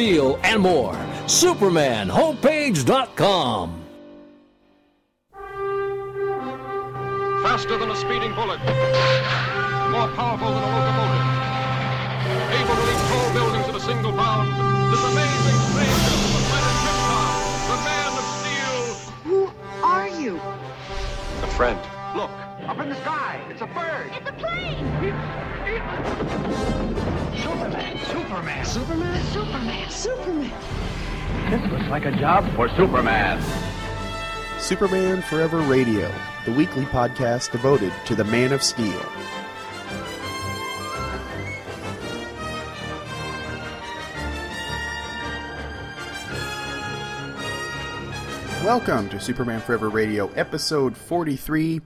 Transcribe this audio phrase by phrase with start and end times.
[0.00, 0.94] and more.
[1.26, 3.84] SupermanHomepage.com.
[7.42, 8.58] Faster than a speeding bullet.
[9.90, 11.26] More powerful than a locomotive.
[12.56, 14.48] Able to leap tall buildings in a single bound.
[14.90, 17.68] This amazing stranger from the planet Krypton.
[17.68, 18.80] The Man of Steel.
[19.24, 19.52] Who
[19.84, 20.40] are you?
[21.42, 21.78] A friend.
[22.16, 22.30] Look,
[22.66, 23.40] up in the sky.
[23.50, 24.10] It's a bird.
[24.14, 24.76] It's a plane.
[27.42, 27.98] Superman.
[28.06, 28.64] Superman.
[28.64, 29.24] Superman.
[29.24, 29.90] Superman.
[29.90, 30.52] Superman.
[31.50, 33.42] This looks like a job for Superman.
[34.58, 36.12] Superman Forever Radio,
[36.44, 39.00] the weekly podcast devoted to the Man of Steel.
[48.62, 51.80] Welcome to Superman Forever Radio, episode 43.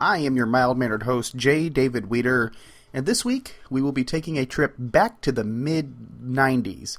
[0.00, 1.68] I am your mild mannered host, J.
[1.68, 2.52] David Weter,
[2.92, 6.98] and this week we will be taking a trip back to the mid 90s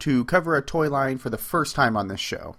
[0.00, 2.56] to cover a toy line for the first time on this show.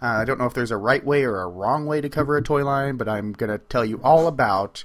[0.00, 2.38] Uh, I don't know if there's a right way or a wrong way to cover
[2.38, 4.84] a toy line, but I'm going to tell you all about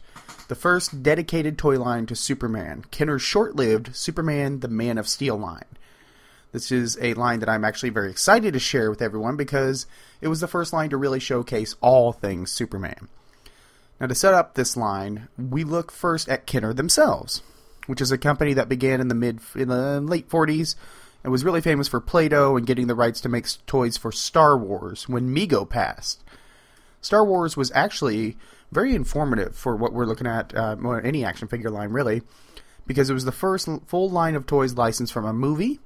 [0.50, 5.38] the first dedicated toy line to Superman, Kenner's short lived Superman the Man of Steel
[5.38, 5.64] line.
[6.52, 9.88] This is a line that I'm actually very excited to share with everyone because
[10.20, 13.08] it was the first line to really showcase all things Superman.
[14.00, 17.42] Now, to set up this line, we look first at Kenner themselves,
[17.88, 20.76] which is a company that began in the mid in the late 40s
[21.24, 24.58] and was really famous for Play-Doh and getting the rights to make toys for Star
[24.58, 26.24] Wars when Mego passed.
[27.02, 28.38] Star Wars was actually
[28.72, 32.22] very informative for what we're looking at, uh, or any action figure line really,
[32.86, 35.80] because it was the first full line of toys licensed from a movie.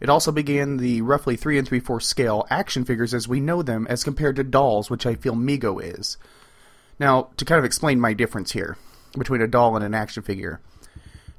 [0.00, 3.62] It also began the roughly 3 and 3 4 scale action figures as we know
[3.62, 6.16] them as compared to dolls, which I feel Mego is.
[6.98, 8.76] Now, to kind of explain my difference here
[9.16, 10.60] between a doll and an action figure.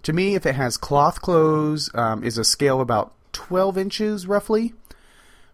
[0.04, 4.74] To me, if it has cloth clothes, um, is a scale about 12 inches roughly,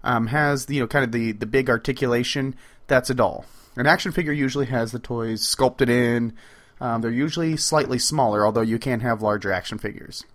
[0.04, 2.56] um, has you know kind of the the big articulation,
[2.88, 3.46] that's a doll.
[3.76, 6.34] An action figure usually has the toys sculpted in.
[6.82, 10.26] Um, they're usually slightly smaller, although you can have larger action figures.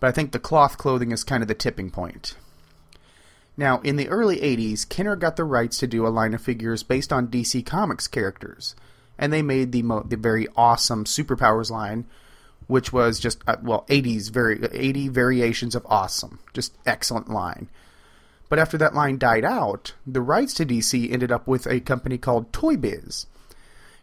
[0.00, 2.36] But I think the cloth clothing is kind of the tipping point.
[3.56, 6.84] Now, in the early 80s, Kenner got the rights to do a line of figures
[6.84, 8.76] based on DC Comics characters,
[9.18, 12.06] and they made the mo- the very awesome Superpowers line,
[12.66, 17.68] which was just uh, well 80s very 80 variations of awesome, just excellent line.
[18.48, 22.16] But after that line died out, the rights to DC ended up with a company
[22.16, 23.26] called Toy Biz,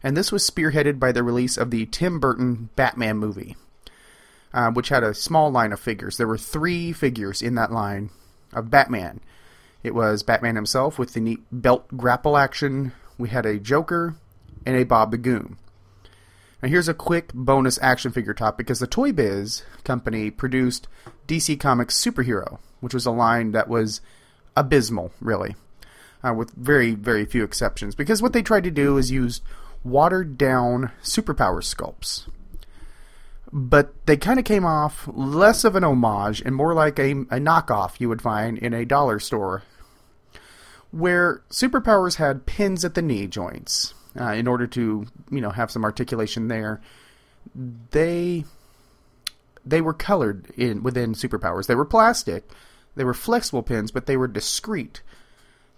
[0.03, 3.55] and this was spearheaded by the release of the Tim Burton Batman movie,
[4.53, 6.17] uh, which had a small line of figures.
[6.17, 8.11] There were three figures in that line
[8.53, 9.21] of Batman.
[9.81, 12.91] It was Batman himself with the neat belt grapple action.
[13.17, 14.15] We had a Joker
[14.65, 15.57] and a Bob the Goon.
[16.61, 20.87] Now here's a quick bonus action figure top because the Toy Biz company produced
[21.27, 24.01] DC Comics Superhero, which was a line that was
[24.55, 25.55] abysmal, really,
[26.23, 27.93] uh, with very very few exceptions.
[27.93, 29.41] Because what they tried to do is use
[29.83, 32.27] watered down superpower sculpts,
[33.51, 37.39] but they kind of came off less of an homage and more like a, a
[37.39, 39.61] knockoff you would find in a dollar store,
[40.89, 45.71] where superpowers had pins at the knee joints uh, in order to you know have
[45.71, 46.81] some articulation there.
[47.91, 48.45] They
[49.65, 51.67] they were colored in within superpowers.
[51.67, 52.49] They were plastic.
[52.95, 55.01] They were flexible pins, but they were discreet.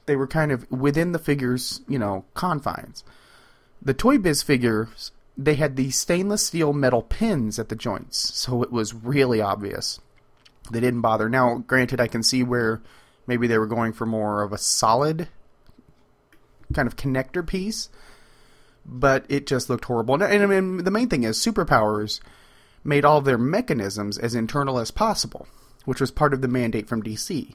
[0.06, 3.04] They were kind of within the figure's you know confines.
[3.82, 8.64] The Toy Biz figures they had these stainless steel metal pins at the joints, so
[8.64, 10.00] it was really obvious.
[10.72, 11.30] They didn't bother.
[11.30, 12.82] Now, granted, I can see where
[13.28, 15.28] maybe they were going for more of a solid
[16.74, 17.90] kind of connector piece,
[18.88, 20.22] but it just looked horrible.
[20.22, 22.22] And, and the main thing is superpowers
[22.84, 25.48] made all their mechanisms as internal as possible,
[25.86, 27.54] which was part of the mandate from DC.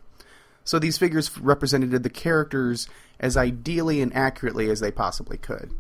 [0.65, 2.89] So these figures represented the characters
[3.19, 5.73] as ideally and accurately as they possibly could.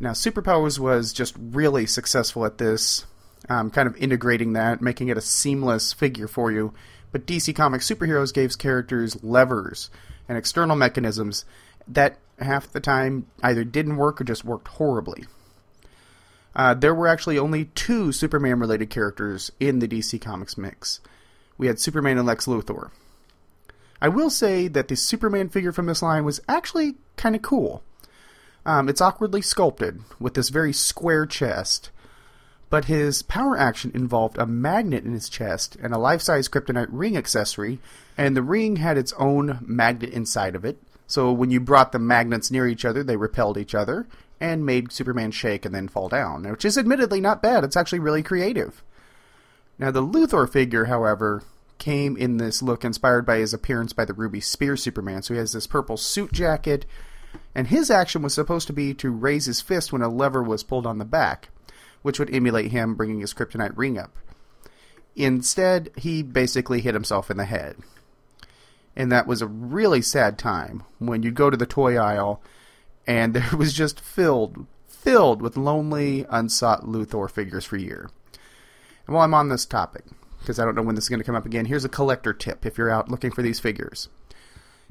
[0.00, 3.06] Now, Superpowers was just really successful at this,
[3.48, 6.74] um, kind of integrating that, making it a seamless figure for you.
[7.12, 9.90] But DC Comics Superheroes gave characters levers
[10.28, 11.44] and external mechanisms
[11.88, 15.24] that half the time either didn't work or just worked horribly.
[16.54, 21.00] Uh, there were actually only two Superman related characters in the DC Comics mix.
[21.58, 22.90] We had Superman and Lex Luthor.
[24.00, 27.82] I will say that the Superman figure from this line was actually kind of cool.
[28.64, 31.90] Um, it's awkwardly sculpted with this very square chest,
[32.68, 36.88] but his power action involved a magnet in his chest and a life size kryptonite
[36.90, 37.78] ring accessory,
[38.18, 40.82] and the ring had its own magnet inside of it.
[41.06, 44.06] So when you brought the magnets near each other, they repelled each other
[44.40, 47.64] and made Superman shake and then fall down, which is admittedly not bad.
[47.64, 48.82] It's actually really creative.
[49.78, 51.42] Now, the Luthor figure, however,
[51.78, 55.22] came in this look inspired by his appearance by the Ruby-Spears Superman.
[55.22, 56.86] So he has this purple suit jacket,
[57.54, 60.62] and his action was supposed to be to raise his fist when a lever was
[60.62, 61.50] pulled on the back,
[62.02, 64.16] which would emulate him bringing his kryptonite ring up.
[65.14, 67.76] Instead, he basically hit himself in the head.
[68.96, 72.42] And that was a really sad time when you'd go to the toy aisle
[73.06, 78.10] and there was just filled, filled with lonely, unsought Luthor figures for year.
[79.06, 80.04] And while I'm on this topic,
[80.40, 82.32] because I don't know when this is going to come up again, here's a collector
[82.32, 84.08] tip if you're out looking for these figures.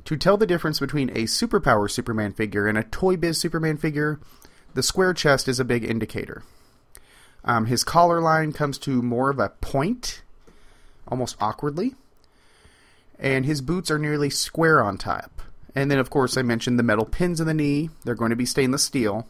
[0.06, 4.20] To tell the difference between a superpower Superman figure and a Toy Biz Superman figure,
[4.74, 6.44] the square chest is a big indicator.
[7.44, 10.22] Um, his collar line comes to more of a point,
[11.08, 11.96] almost awkwardly,
[13.20, 15.42] and his boots are nearly square on top.
[15.74, 17.90] And then, of course, I mentioned the metal pins in the knee.
[18.04, 19.28] They're going to be stainless steel.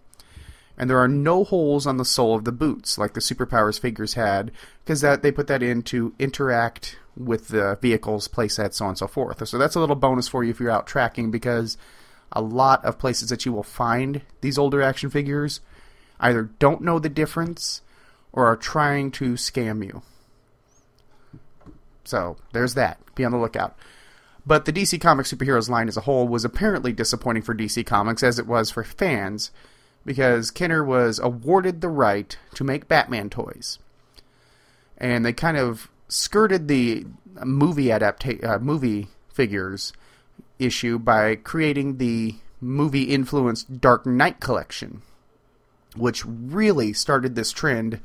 [0.77, 4.15] And there are no holes on the sole of the boots like the Superpowers figures
[4.15, 4.51] had,
[4.83, 8.97] because that they put that in to interact with the vehicles, playsets, so on and
[8.97, 9.47] so forth.
[9.47, 11.77] So that's a little bonus for you if you're out tracking, because
[12.31, 15.61] a lot of places that you will find these older action figures
[16.19, 17.81] either don't know the difference
[18.33, 20.01] or are trying to scam you.
[22.05, 22.99] So there's that.
[23.15, 23.75] Be on the lookout.
[24.45, 28.21] But the DC Comics superheroes line as a whole was apparently disappointing for DC Comics
[28.21, 29.51] as it was for fans
[30.05, 33.79] because Kenner was awarded the right to make Batman toys.
[34.97, 37.05] And they kind of skirted the
[37.43, 39.91] movie adapta- uh, movie figures
[40.59, 45.01] issue by creating the movie influenced Dark Knight collection,
[45.95, 47.99] which really started this trend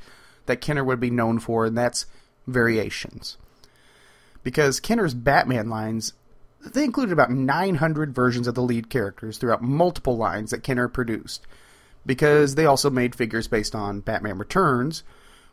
[0.46, 2.06] that Kenner would be known for, and that's
[2.46, 3.36] variations.
[4.42, 6.14] Because Kenner's Batman lines
[6.64, 11.46] they included about 900 versions of the lead characters throughout multiple lines that Kenner produced,
[12.04, 15.02] because they also made figures based on Batman Returns,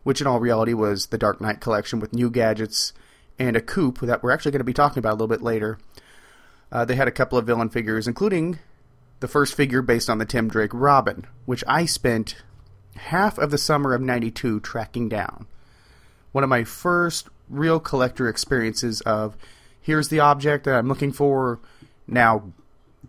[0.04, 2.94] which in all reality was the Dark Knight collection with new gadgets
[3.40, 5.78] and a coupe that we're actually going to be talking about a little bit later.
[6.72, 8.60] Uh, they had a couple of villain figures, including
[9.20, 12.36] the first figure based on the Tim Drake Robin, which I spent
[12.96, 15.48] half of the summer of 92 tracking down.
[16.32, 19.38] One of my first real collector experiences of
[19.82, 21.60] here's the object that I'm looking for.
[22.08, 22.54] Now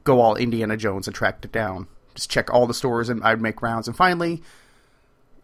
[0.05, 1.89] go all Indiana Jones and track it down.
[2.15, 3.89] Just check all the stores and I'd make rounds.
[3.89, 4.43] And finally,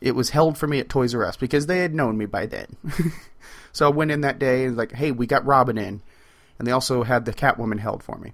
[0.00, 2.46] it was held for me at Toys R Us because they had known me by
[2.46, 2.76] then.
[3.72, 6.02] so I went in that day and like, hey, we got Robin in,
[6.58, 8.32] and they also had the Catwoman held for me.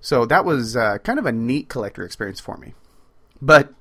[0.00, 2.74] So that was uh, kind of a neat collector experience for me.
[3.40, 3.72] But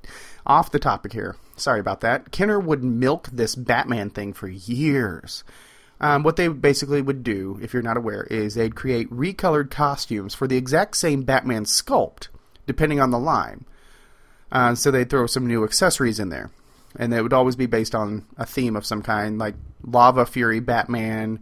[0.46, 2.32] off the topic here, sorry about that.
[2.32, 5.44] Kenner would milk this Batman thing for years.
[6.00, 10.36] Um, what they basically would do, if you're not aware, is they'd create recolored costumes
[10.36, 12.28] for the exact same Batman sculpt,
[12.66, 13.66] depending on the line.
[14.52, 16.52] Uh, so they'd throw some new accessories in there.
[16.98, 20.60] And they would always be based on a theme of some kind, like Lava Fury
[20.60, 21.40] Batman.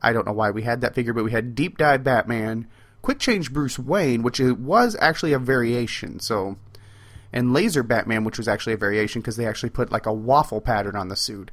[0.00, 2.68] I don't know why we had that figure, but we had Deep Dive Batman,
[3.02, 6.20] Quick Change Bruce Wayne, which was actually a variation.
[6.20, 6.56] So,
[7.32, 10.60] and Laser Batman, which was actually a variation because they actually put like a waffle
[10.60, 11.50] pattern on the suit.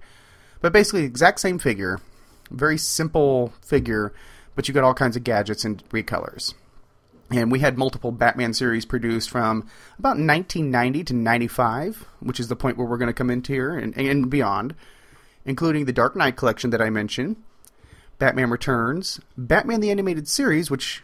[0.61, 1.99] But basically, exact same figure,
[2.49, 4.13] very simple figure,
[4.55, 6.53] but you got all kinds of gadgets and recolors.
[7.31, 12.55] And we had multiple Batman series produced from about 1990 to 95, which is the
[12.55, 14.75] point where we're going to come into here and, and beyond,
[15.45, 17.37] including the Dark Knight collection that I mentioned,
[18.19, 21.03] Batman Returns, Batman the Animated Series, which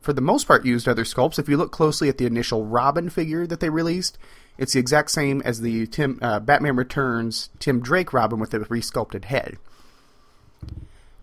[0.00, 1.38] for the most part used other sculpts.
[1.38, 4.16] If you look closely at the initial Robin figure that they released,
[4.56, 8.60] it's the exact same as the Tim uh, Batman Returns Tim Drake Robin with the
[8.60, 9.58] resculpted head.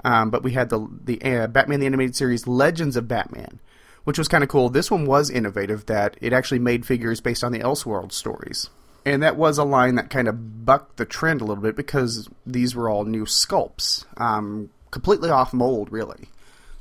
[0.05, 3.59] Um, but we had the the uh, Batman the Animated Series Legends of Batman,
[4.03, 4.69] which was kind of cool.
[4.69, 8.69] This one was innovative that it actually made figures based on the Elseworld stories.
[9.03, 12.29] And that was a line that kind of bucked the trend a little bit because
[12.45, 16.29] these were all new sculpts, um, completely off mold, really.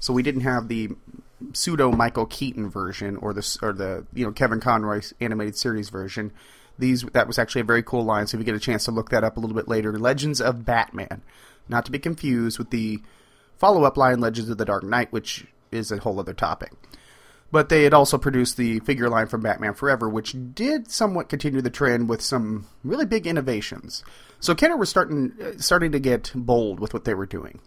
[0.01, 0.91] So we didn't have the
[1.55, 6.31] pseudo Michael Keaton version or the or the you know Kevin Conroy animated series version.
[6.79, 8.27] These that was actually a very cool line.
[8.27, 10.43] So if you get a chance to look that up a little bit later, Legends
[10.43, 11.23] of Batman
[11.69, 13.01] not to be confused with the
[13.57, 16.73] follow up line Legends of the Dark Knight, which is a whole other topic.
[17.51, 21.61] But they had also produced the figure line from Batman Forever, which did somewhat continue
[21.61, 24.03] the trend with some really big innovations.
[24.41, 27.61] So Kenner was starting uh, starting to get bold with what they were doing.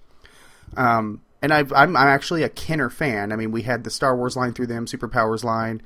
[0.75, 3.31] Um, and i am I'm actually a Kenner fan.
[3.31, 5.81] I mean, we had the Star Wars line through them, Superpowers line.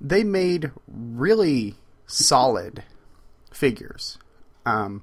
[0.00, 1.74] They made really
[2.06, 2.82] solid
[3.52, 4.18] figures.
[4.66, 5.02] Um,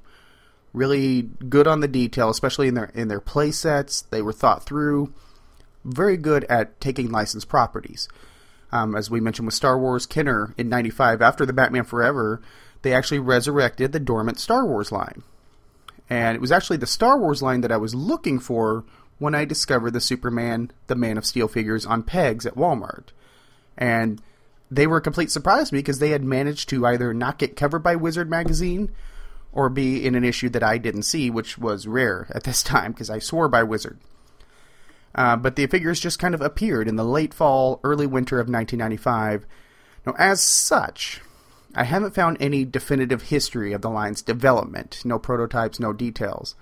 [0.73, 4.01] really good on the detail, especially in their in their play sets.
[4.01, 5.13] They were thought through.
[5.83, 8.07] Very good at taking licensed properties.
[8.71, 12.41] Um, as we mentioned with Star Wars, Kenner in '95, after the Batman Forever,
[12.83, 15.23] they actually resurrected the dormant Star Wars line.
[16.09, 18.83] And it was actually the Star Wars line that I was looking for
[19.17, 23.09] when I discovered the Superman, the Man of Steel figures on pegs at Walmart.
[23.77, 24.21] And
[24.69, 27.55] they were a complete surprise to me because they had managed to either not get
[27.55, 28.91] covered by Wizard magazine
[29.53, 32.91] or be in an issue that I didn't see, which was rare at this time
[32.91, 33.99] because I swore by Wizard.
[35.13, 38.47] Uh, but the figures just kind of appeared in the late fall, early winter of
[38.47, 39.45] 1995.
[40.05, 41.21] Now, as such,
[41.75, 46.55] I haven't found any definitive history of the line's development, no prototypes, no details.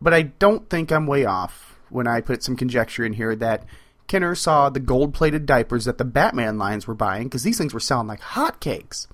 [0.00, 3.64] But I don't think I'm way off when I put some conjecture in here that
[4.06, 7.74] Kenner saw the gold plated diapers that the Batman lines were buying, because these things
[7.74, 9.06] were selling like hotcakes.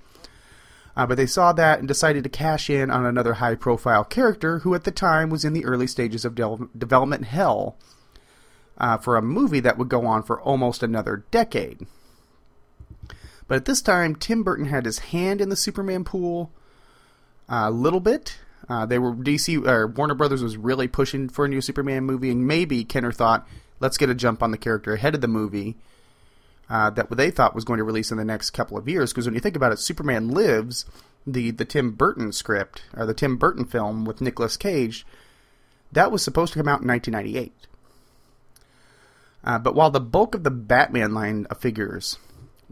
[0.95, 4.59] Uh, but they saw that and decided to cash in on another high profile character
[4.59, 7.75] who at the time was in the early stages of de- development hell
[8.77, 11.87] uh, for a movie that would go on for almost another decade.
[13.47, 16.51] But at this time, Tim Burton had his hand in the Superman pool
[17.49, 18.37] a little bit.
[18.69, 22.31] Uh, they were DC or Warner Brothers was really pushing for a new Superman movie,
[22.31, 23.47] and maybe Kenner thought,
[23.79, 25.75] let's get a jump on the character ahead of the movie
[26.69, 29.11] uh, that they thought was going to release in the next couple of years.
[29.11, 30.85] Because when you think about it, Superman Lives,
[31.25, 35.05] the the Tim Burton script or the Tim Burton film with Nicolas Cage,
[35.91, 37.53] that was supposed to come out in 1998.
[39.43, 42.17] Uh, but while the bulk of the Batman line of figures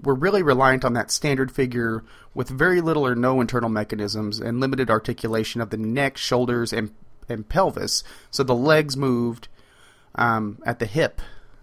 [0.02, 4.60] were really reliant on that standard figure with very little or no internal mechanisms and
[4.60, 6.94] limited articulation of the neck, shoulders, and,
[7.28, 9.48] and pelvis, so the legs moved
[10.16, 11.22] um, at the hip,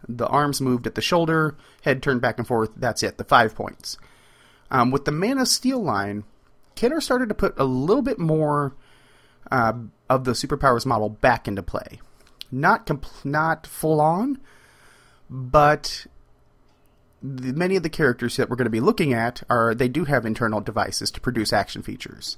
[0.09, 2.71] the arms moved at the shoulder, head turned back and forth.
[2.77, 3.99] That's it, the five points.
[4.71, 6.25] Um, with the Man of Steel line,
[6.75, 8.75] Kenner started to put a little bit more
[9.51, 9.75] uh,
[10.09, 12.01] of the superpowers model back into play.
[12.51, 14.39] Not compl- not full on,
[15.29, 16.07] but
[17.23, 20.05] the, many of the characters that we're going to be looking at are they do
[20.05, 22.37] have internal devices to produce action features.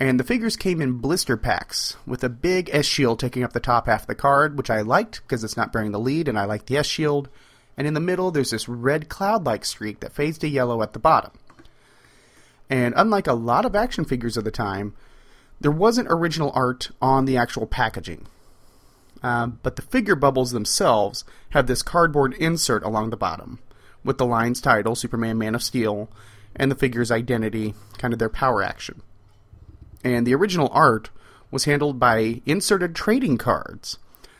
[0.00, 3.60] And the figures came in blister packs with a big S shield taking up the
[3.60, 6.38] top half of the card, which I liked because it's not bearing the lead, and
[6.38, 7.28] I like the S shield.
[7.76, 10.92] And in the middle, there's this red cloud like streak that fades to yellow at
[10.92, 11.32] the bottom.
[12.70, 14.94] And unlike a lot of action figures of the time,
[15.60, 18.26] there wasn't original art on the actual packaging.
[19.22, 23.58] Um, but the figure bubbles themselves have this cardboard insert along the bottom
[24.04, 26.08] with the line's title, Superman Man of Steel,
[26.54, 29.02] and the figure's identity, kind of their power action.
[30.04, 31.10] And the original art
[31.50, 33.98] was handled by inserted trading cards,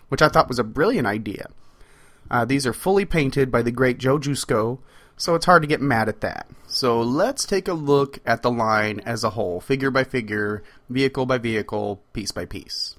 [0.08, 1.48] which I thought was a brilliant idea.
[2.30, 4.78] Uh, these are fully painted by the great Joe Jusko,
[5.16, 6.46] so it's hard to get mad at that.
[6.66, 11.26] So let's take a look at the line as a whole, figure by figure, vehicle
[11.26, 12.97] by vehicle, piece by piece.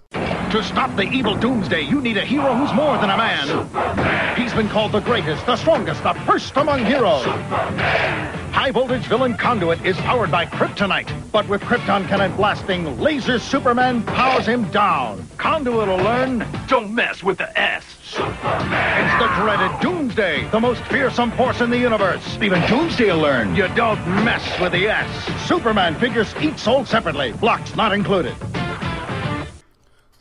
[0.51, 3.45] To stop the evil Doomsday, you need a hero who's more than a man.
[3.45, 4.35] Superman.
[4.35, 7.23] He's been called the greatest, the strongest, the first among heroes.
[7.23, 8.51] Superman.
[8.51, 14.01] High voltage villain Conduit is powered by kryptonite, but with krypton cannon blasting, Laser Superman
[14.01, 15.23] powers him down.
[15.37, 17.85] Conduit will learn don't mess with the S.
[18.03, 19.05] Superman.
[19.05, 22.39] It's the dreaded Doomsday, the most fearsome force in the universe.
[22.41, 25.47] Even Doomsday will learn you don't mess with the S.
[25.47, 28.33] Superman figures each sold separately, blocks not included.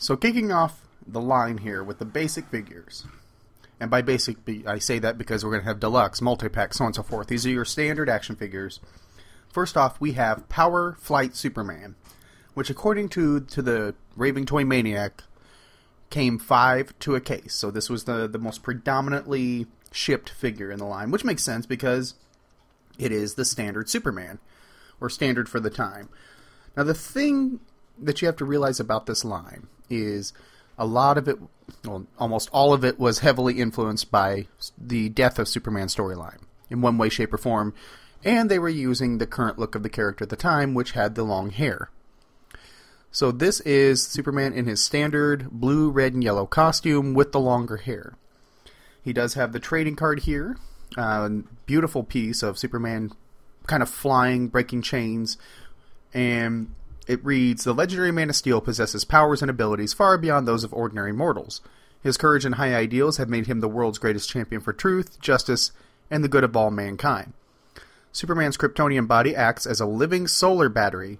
[0.01, 3.05] So, kicking off the line here with the basic figures.
[3.81, 6.85] And by basic, I say that because we're going to have deluxe, multi pack, so
[6.85, 7.27] on and so forth.
[7.27, 8.79] These are your standard action figures.
[9.53, 11.97] First off, we have Power Flight Superman,
[12.55, 15.25] which, according to, to the Raving Toy Maniac,
[16.11, 17.55] came five to a case.
[17.55, 21.67] So, this was the, the most predominantly shipped figure in the line, which makes sense
[21.67, 22.15] because
[23.01, 24.39] it is the standard Superman,
[25.01, 26.09] or standard for the time.
[26.77, 27.59] Now, the thing
[28.01, 30.33] that you have to realize about this line is
[30.79, 31.39] a lot of it,
[31.85, 34.47] well, almost all of it, was heavily influenced by
[34.79, 36.41] the death of Superman storyline
[36.71, 37.75] in one way, shape, or form,
[38.25, 41.15] and they were using the current look of the character at the time, which had
[41.15, 41.91] the long hair.
[43.11, 47.79] So this is Superman in his standard blue, red, and yellow costume with the longer
[47.79, 48.17] hair.
[49.03, 50.57] He does have the trading card here,
[50.97, 51.29] uh,
[51.65, 53.13] beautiful piece of Superman
[53.67, 55.39] kind of flying, breaking chains,
[56.13, 56.75] and
[57.09, 60.75] it reads The legendary Man of Steel possesses powers and abilities far beyond those of
[60.75, 61.63] ordinary mortals.
[62.03, 65.73] His courage and high ideals have made him the world's greatest champion for truth, justice,
[66.11, 67.33] and the good of all mankind.
[68.13, 71.19] Superman's Kryptonian body acts as a living solar battery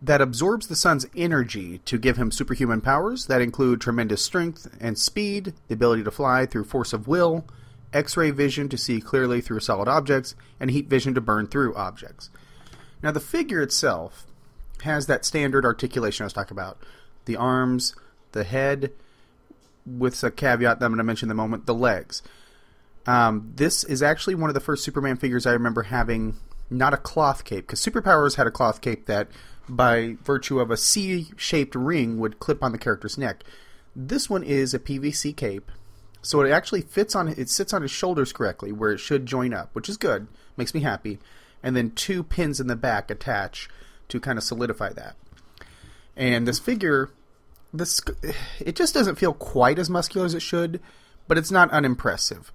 [0.00, 4.98] that absorbs the sun's energy to give him superhuman powers that include tremendous strength and
[4.98, 7.44] speed, the ability to fly through force of will,
[7.92, 11.74] X ray vision to see clearly through solid objects, and heat vision to burn through
[11.74, 12.30] objects.
[13.02, 14.26] Now, the figure itself
[14.84, 16.78] has that standard articulation I was talking about
[17.24, 17.94] the arms,
[18.32, 18.92] the head,
[19.86, 22.22] with a caveat that I'm going to mention in a moment, the legs.
[23.06, 26.36] Um, this is actually one of the first Superman figures I remember having
[26.70, 29.28] not a cloth cape, because Superpowers had a cloth cape that,
[29.68, 33.44] by virtue of a C shaped ring, would clip on the character's neck.
[33.94, 35.70] This one is a PVC cape,
[36.22, 39.52] so it actually fits on it sits on his shoulders correctly, where it should join
[39.52, 40.26] up, which is good,
[40.56, 41.18] makes me happy.
[41.62, 43.68] And then two pins in the back attach
[44.08, 45.16] to kind of solidify that.
[46.16, 47.10] And this figure,
[47.72, 48.00] this
[48.60, 50.80] it just doesn't feel quite as muscular as it should,
[51.26, 52.52] but it's not unimpressive.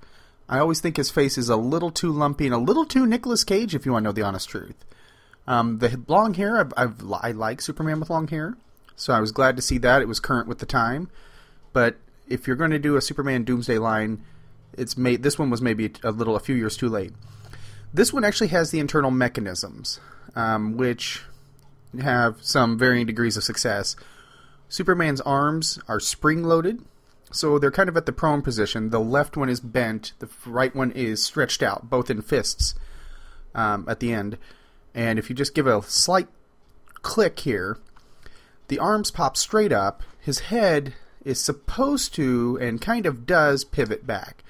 [0.48, 3.44] I always think his face is a little too lumpy and a little too Nicolas
[3.44, 4.84] Cage, if you want to know the honest truth.
[5.46, 8.56] Um, the long hair, I've, I've, i like Superman with long hair,
[8.96, 10.01] so I was glad to see that.
[10.01, 11.10] It was current with the time.
[11.74, 14.24] But if you're going to do a Superman Doomsday line,
[14.77, 15.24] it's made.
[15.24, 17.13] This one was maybe a little, a few years too late.
[17.94, 20.00] This one actually has the internal mechanisms,
[20.36, 21.24] um, which
[22.01, 23.96] have some varying degrees of success.
[24.67, 26.84] Superman's arms are spring loaded,
[27.31, 28.89] so they're kind of at the prone position.
[28.89, 32.75] The left one is bent, the right one is stretched out, both in fists
[33.55, 34.38] um, at the end.
[34.93, 36.27] And if you just give a slight
[37.01, 37.77] click here,
[38.67, 40.03] the arms pop straight up.
[40.19, 40.93] His head
[41.24, 44.43] is supposed to and kind of does pivot back.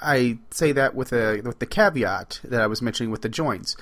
[0.00, 3.76] I say that with a with the caveat that I was mentioning with the joints.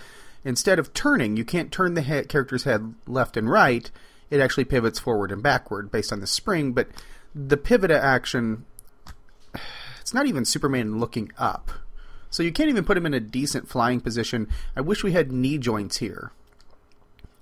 [0.47, 3.91] Instead of turning, you can't turn the head, character's head left and right.
[4.31, 6.87] It actually pivots forward and backward based on the spring, but
[7.35, 8.65] the pivot action
[10.01, 11.73] it's not even Superman looking up.
[12.31, 14.49] So you can't even put him in a decent flying position.
[14.77, 16.31] I wish we had knee joints here.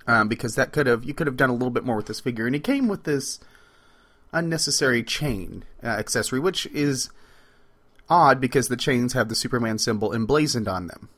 [0.07, 2.19] Um, because that could have you could have done a little bit more with this
[2.19, 3.39] figure, and he came with this
[4.33, 7.11] unnecessary chain uh, accessory, which is
[8.09, 11.09] odd because the chains have the Superman symbol emblazoned on them.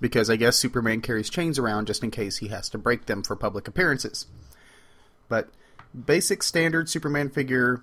[0.00, 3.22] Because I guess Superman carries chains around just in case he has to break them
[3.22, 4.26] for public appearances.
[5.28, 5.48] But
[6.04, 7.82] basic standard Superman figure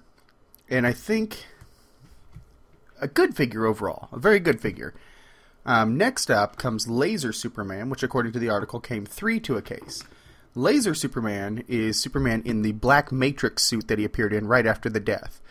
[0.69, 1.45] and I think
[3.01, 4.93] a good figure overall, a very good figure.
[5.65, 9.61] Um, next up comes Laser Superman, which, according to the article, came three to a
[9.61, 10.03] case.
[10.55, 14.89] Laser Superman is Superman in the black Matrix suit that he appeared in right after
[14.89, 15.41] the death.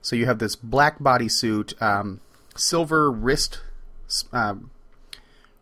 [0.00, 2.20] So you have this black bodysuit, um,
[2.54, 3.60] silver wrist
[4.32, 4.70] um,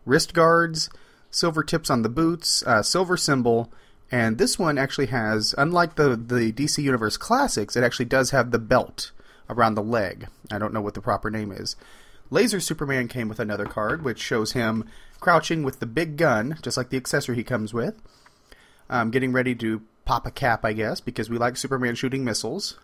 [0.04, 0.90] wrist guards,
[1.30, 3.72] silver tips on the boots, uh, silver symbol,
[4.10, 8.50] and this one actually has, unlike the the DC Universe classics, it actually does have
[8.50, 9.10] the belt
[9.48, 10.28] around the leg.
[10.50, 11.76] I don't know what the proper name is.
[12.30, 14.88] Laser Superman came with another card, which shows him
[15.20, 17.94] crouching with the big gun, just like the accessory he comes with.
[18.88, 22.78] Um, getting ready to pop a cap, I guess, because we like Superman shooting missiles.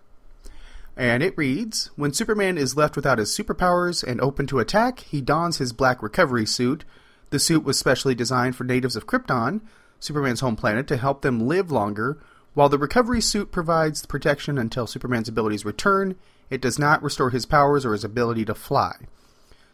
[0.96, 5.20] And it reads When Superman is left without his superpowers and open to attack, he
[5.20, 6.84] dons his black recovery suit.
[7.30, 9.60] The suit was specially designed for natives of Krypton,
[10.00, 12.18] Superman's home planet, to help them live longer.
[12.54, 16.16] While the recovery suit provides protection until Superman's abilities return,
[16.50, 18.94] it does not restore his powers or his ability to fly.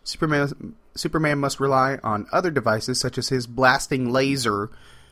[0.03, 4.71] Superman, Superman must rely on other devices such as his blasting laser,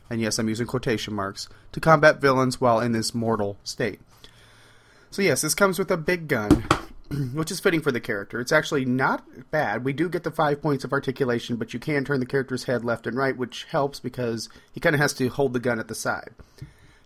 [0.09, 4.01] and yes, I'm using quotation marks, to combat villains while in this mortal state.
[5.09, 6.65] So, yes, this comes with a big gun,
[7.33, 8.39] which is fitting for the character.
[8.39, 9.83] It's actually not bad.
[9.83, 12.83] We do get the five points of articulation, but you can turn the character's head
[12.83, 15.87] left and right, which helps because he kind of has to hold the gun at
[15.87, 16.31] the side.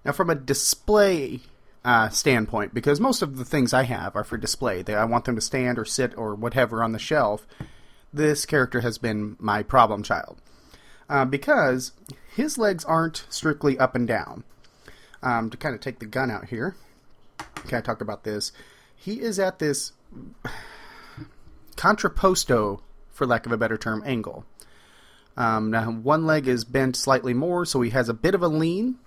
[0.06, 1.42] Now, from a display
[1.84, 5.26] uh, standpoint, because most of the things I have are for display, they, I want
[5.26, 7.46] them to stand or sit or whatever on the shelf.
[8.14, 10.38] This character has been my problem child.
[11.10, 11.94] Uh, because
[12.36, 14.44] his legs aren't strictly up and down.
[15.24, 16.76] Um, to kind of take the gun out here,
[17.66, 18.52] okay, I talked about this.
[18.96, 19.94] He is at this
[21.76, 24.46] contrapposto, for lack of a better term, angle.
[25.36, 28.48] Um, now, one leg is bent slightly more, so he has a bit of a
[28.48, 28.98] lean,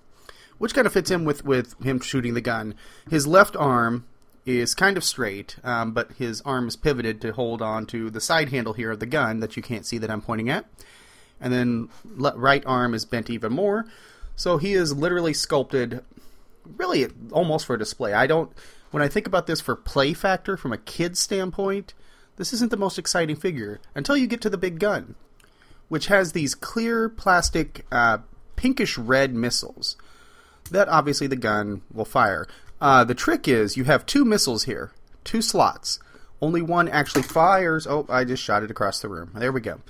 [0.59, 2.75] which kind of fits in with, with him shooting the gun.
[3.09, 4.07] His left arm
[4.47, 8.21] is kind of straight, um, but his arm is pivoted to hold on to the
[8.21, 10.67] side handle here of the gun that you can't see that I'm pointing at.
[11.41, 13.87] And then le- right arm is bent even more.
[14.37, 16.05] So he is literally sculpted,
[16.77, 18.13] really almost for display.
[18.13, 18.53] I don't
[18.91, 21.95] when I think about this for play factor from a kid's standpoint,
[22.37, 25.15] this isn't the most exciting figure until you get to the big gun,
[25.89, 28.19] which has these clear plastic uh,
[28.57, 29.97] pinkish red missiles
[30.71, 32.47] that obviously the gun will fire.
[32.81, 34.93] Uh, the trick is you have two missiles here,
[35.25, 35.99] two slots.
[36.41, 37.87] Only one actually fires.
[37.87, 39.33] Oh, I just shot it across the room.
[39.35, 39.81] There we go.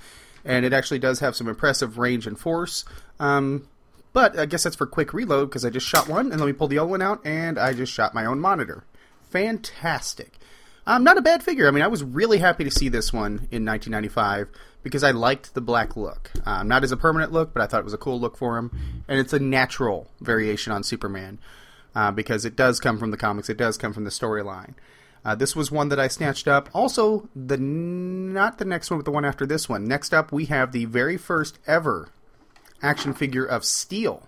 [0.43, 2.83] And it actually does have some impressive range and force.
[3.19, 3.67] Um,
[4.11, 6.51] But I guess that's for quick reload because I just shot one, and let me
[6.51, 8.83] pull the other one out, and I just shot my own monitor.
[9.31, 10.37] Fantastic.
[10.85, 11.67] Um, not a bad figure.
[11.67, 14.49] I mean, I was really happy to see this one in 1995
[14.83, 16.31] because I liked the black look.
[16.45, 18.57] Um, not as a permanent look, but I thought it was a cool look for
[18.57, 21.39] him, and it's a natural variation on Superman
[21.95, 23.49] uh, because it does come from the comics.
[23.49, 24.73] It does come from the storyline.
[25.23, 26.67] Uh, this was one that I snatched up.
[26.73, 29.85] Also, the not the next one, but the one after this one.
[29.85, 32.09] Next up, we have the very first ever
[32.81, 34.27] action figure of Steel,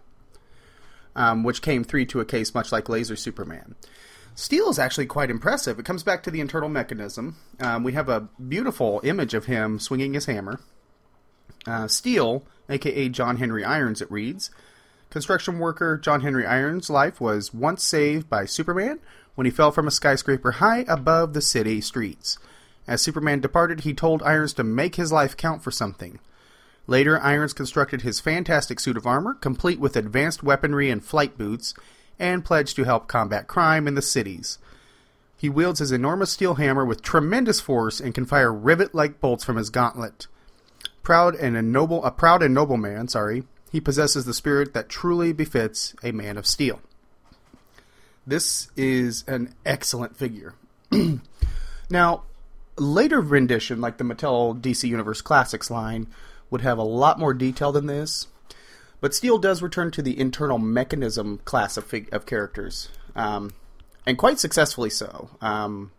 [1.16, 3.74] um, which came three to a case, much like Laser Superman.
[4.36, 5.78] Steel is actually quite impressive.
[5.78, 7.38] It comes back to the internal mechanism.
[7.60, 10.60] Um, we have a beautiful image of him swinging his hammer.
[11.68, 14.50] Uh, Steel, aka John Henry Irons, it reads.
[15.10, 19.00] Construction worker John Henry Irons' life was once saved by Superman
[19.36, 22.40] when he fell from a skyscraper high above the city streets.
[22.88, 26.20] As Superman departed, he told Irons to make his life count for something.
[26.88, 31.74] Later, Irons constructed his fantastic suit of armor, complete with advanced weaponry and flight boots,
[32.20, 34.58] and pledged to help combat crime in the cities.
[35.38, 39.58] He wields his enormous steel hammer with tremendous force and can fire rivet-like bolts from
[39.58, 40.28] his gauntlet.
[41.02, 44.88] Proud and a noble, a proud and noble man, sorry, he possesses the spirit that
[44.88, 46.80] truly befits a man of steel.
[48.26, 50.54] This is an excellent figure.
[51.90, 52.24] now,
[52.78, 56.08] later rendition, like the Mattel DC Universe Classics line,
[56.50, 58.28] would have a lot more detail than this.
[59.04, 62.88] But Steel does return to the internal mechanism class of, fig- of characters,
[63.18, 63.52] um,
[64.06, 65.30] and quite successfully so.
[65.42, 65.92] Um,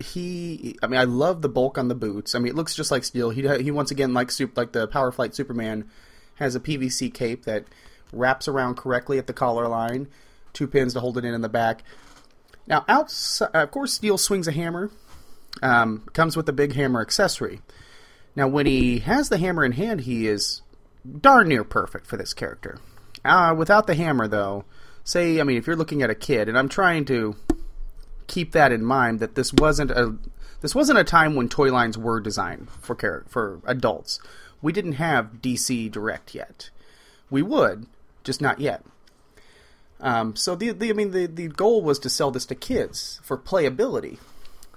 [0.00, 2.34] he, I mean, I love the bulk on the boots.
[2.34, 3.28] I mean, it looks just like Steel.
[3.28, 5.90] He, he once again, like like the Power Flight Superman,
[6.36, 7.66] has a PVC cape that
[8.10, 10.08] wraps around correctly at the collar line
[10.54, 11.82] two pins to hold it in in the back.
[12.66, 14.90] Now, outside, of course, Steel swings a hammer.
[15.60, 17.60] Um, comes with a big hammer accessory.
[18.34, 20.62] Now, when he has the hammer in hand, he is
[21.20, 22.78] darn near perfect for this character.
[23.24, 24.64] Uh, without the hammer, though,
[25.04, 27.36] say, I mean, if you're looking at a kid, and I'm trying to
[28.26, 30.16] keep that in mind, that this wasn't a
[30.60, 34.20] this wasn't a time when toy lines were designed for char- for adults.
[34.60, 36.70] We didn't have DC Direct yet.
[37.30, 37.86] We would,
[38.24, 38.84] just not yet.
[40.00, 43.20] Um, so the, the I mean the the goal was to sell this to kids
[43.22, 44.18] for playability.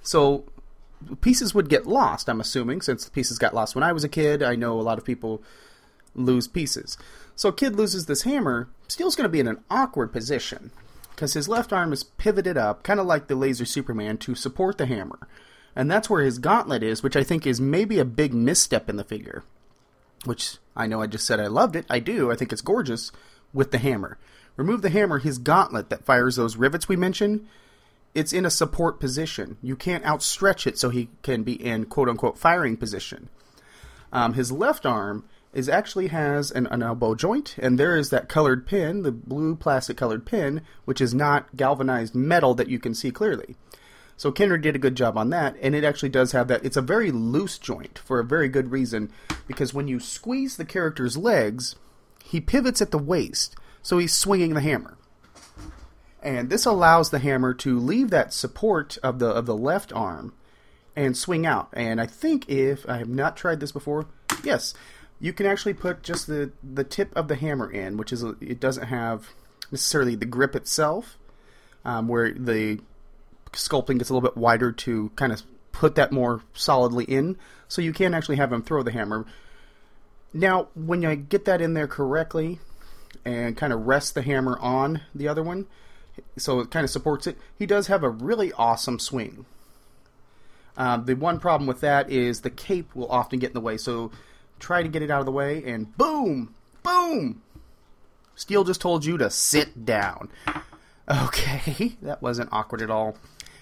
[0.01, 0.45] So
[1.21, 2.29] pieces would get lost.
[2.29, 4.41] I'm assuming since the pieces got lost when I was a kid.
[4.41, 5.43] I know a lot of people
[6.15, 6.97] lose pieces.
[7.35, 8.69] So kid loses this hammer.
[8.87, 10.71] Steel's going to be in an awkward position
[11.11, 14.77] because his left arm is pivoted up, kind of like the Laser Superman, to support
[14.77, 15.27] the hammer.
[15.75, 18.97] And that's where his gauntlet is, which I think is maybe a big misstep in
[18.97, 19.43] the figure.
[20.25, 21.85] Which I know I just said I loved it.
[21.89, 22.31] I do.
[22.31, 23.11] I think it's gorgeous
[23.53, 24.17] with the hammer.
[24.57, 27.47] Remove the hammer, his gauntlet that fires those rivets we mentioned,
[28.13, 29.57] it's in a support position.
[29.61, 33.29] You can't outstretch it so he can be in quote unquote firing position.
[34.11, 38.29] Um, his left arm is actually has an, an, elbow joint, and there is that
[38.29, 42.93] colored pin, the blue plastic colored pin, which is not galvanized metal that you can
[42.93, 43.55] see clearly.
[44.15, 46.63] So Kenner did a good job on that, and it actually does have that.
[46.63, 49.11] It's a very loose joint for a very good reason,
[49.47, 51.75] because when you squeeze the character's legs,
[52.23, 54.97] he pivots at the waist, so he's swinging the hammer.
[56.21, 60.33] And this allows the hammer to leave that support of the of the left arm
[60.95, 61.69] and swing out.
[61.73, 64.05] And I think if I have not tried this before,
[64.43, 64.73] yes,
[65.21, 68.59] you can actually put just the the tip of the hammer in, which is it
[68.59, 69.29] doesn't have
[69.71, 71.17] necessarily the grip itself,
[71.85, 72.79] um, where the
[73.53, 77.37] sculpting gets a little bit wider to kind of put that more solidly in.
[77.67, 79.25] So you can actually have him throw the hammer.
[80.33, 82.59] Now, when I get that in there correctly,
[83.23, 85.67] and kind of rest the hammer on the other one,
[86.37, 87.37] so it kind of supports it.
[87.57, 89.45] He does have a really awesome swing.
[90.77, 93.77] Um, the one problem with that is the cape will often get in the way,
[93.77, 94.11] so
[94.61, 97.41] try to get it out of the way, and boom, boom.
[98.35, 100.29] Steel just told you to sit down.
[101.09, 103.17] Okay, that wasn't awkward at all.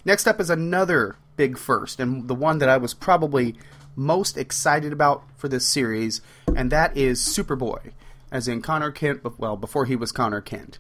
[0.06, 3.56] Next up is another big first, and the one that I was probably
[3.96, 6.22] most excited about for this series,
[6.56, 7.92] and that is Superboy
[8.32, 10.80] as in Connor Kent, well, before he was Connor Kent.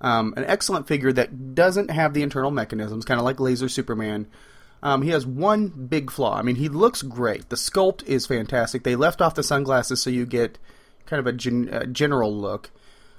[0.00, 4.26] Um, an excellent figure that doesn't have the internal mechanisms, kind of like Laser Superman.
[4.82, 6.36] Um, he has one big flaw.
[6.36, 7.48] I mean, he looks great.
[7.48, 8.84] The sculpt is fantastic.
[8.84, 10.58] They left off the sunglasses so you get
[11.06, 12.70] kind of a, gen- a general look.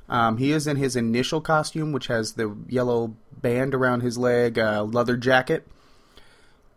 [0.09, 4.57] Um, he is in his initial costume, which has the yellow band around his leg,
[4.57, 5.67] uh, leather jacket.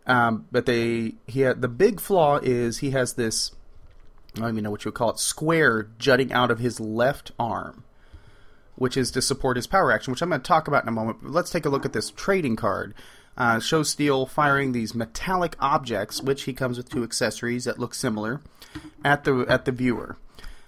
[0.05, 3.51] Um, but they he had, the big flaw is he has this
[4.35, 7.31] I don't even know what you would call it, square jutting out of his left
[7.37, 7.83] arm,
[8.75, 10.93] which is to support his power action, which I'm going to talk about in a
[10.93, 11.19] moment.
[11.21, 12.93] But let's take a look at this trading card.
[13.37, 17.93] Uh, shows Steel firing these metallic objects, which he comes with two accessories that look
[17.93, 18.41] similar,
[19.05, 20.17] at the at the viewer.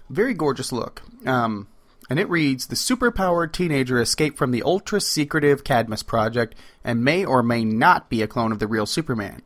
[0.08, 1.02] Very gorgeous look.
[1.26, 1.68] Um,
[2.10, 7.24] and it reads The superpowered teenager escaped from the ultra secretive Cadmus Project and may
[7.24, 9.42] or may not be a clone of the real Superman.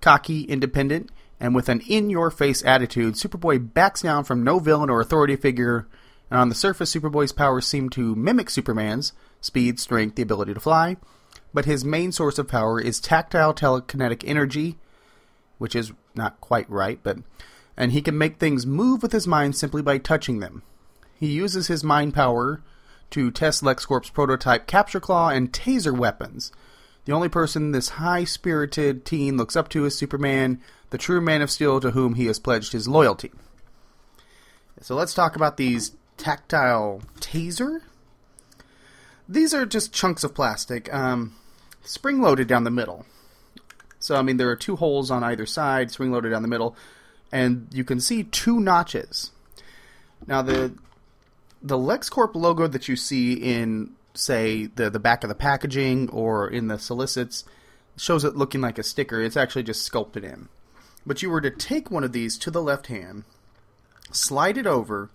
[0.00, 4.90] Cocky, independent, and with an in your face attitude, Superboy backs down from no villain
[4.90, 5.86] or authority figure,
[6.30, 10.60] and on the surface, Superboy's powers seem to mimic Superman's speed, strength, the ability to
[10.60, 10.96] fly,
[11.56, 14.76] but his main source of power is tactile telekinetic energy,
[15.56, 17.16] which is not quite right, but
[17.78, 20.62] and he can make things move with his mind simply by touching them.
[21.18, 22.60] He uses his mind power
[23.08, 26.52] to test LexCorp's prototype Capture Claw and Taser weapons.
[27.06, 31.40] The only person this high spirited teen looks up to is Superman, the true Man
[31.40, 33.32] of Steel to whom he has pledged his loyalty.
[34.82, 37.80] So let's talk about these tactile taser.
[39.26, 41.34] These are just chunks of plastic, um,
[41.86, 43.06] spring loaded down the middle.
[43.98, 46.76] So, I mean, there are two holes on either side, spring loaded down the middle,
[47.32, 49.30] and you can see two notches.
[50.26, 50.74] Now, the
[51.62, 56.48] the LexCorp logo that you see in, say, the the back of the packaging or
[56.48, 57.44] in the solicits
[57.96, 59.22] shows it looking like a sticker.
[59.22, 60.48] It's actually just sculpted in.
[61.06, 63.24] But you were to take one of these to the left hand,
[64.12, 65.10] slide it over,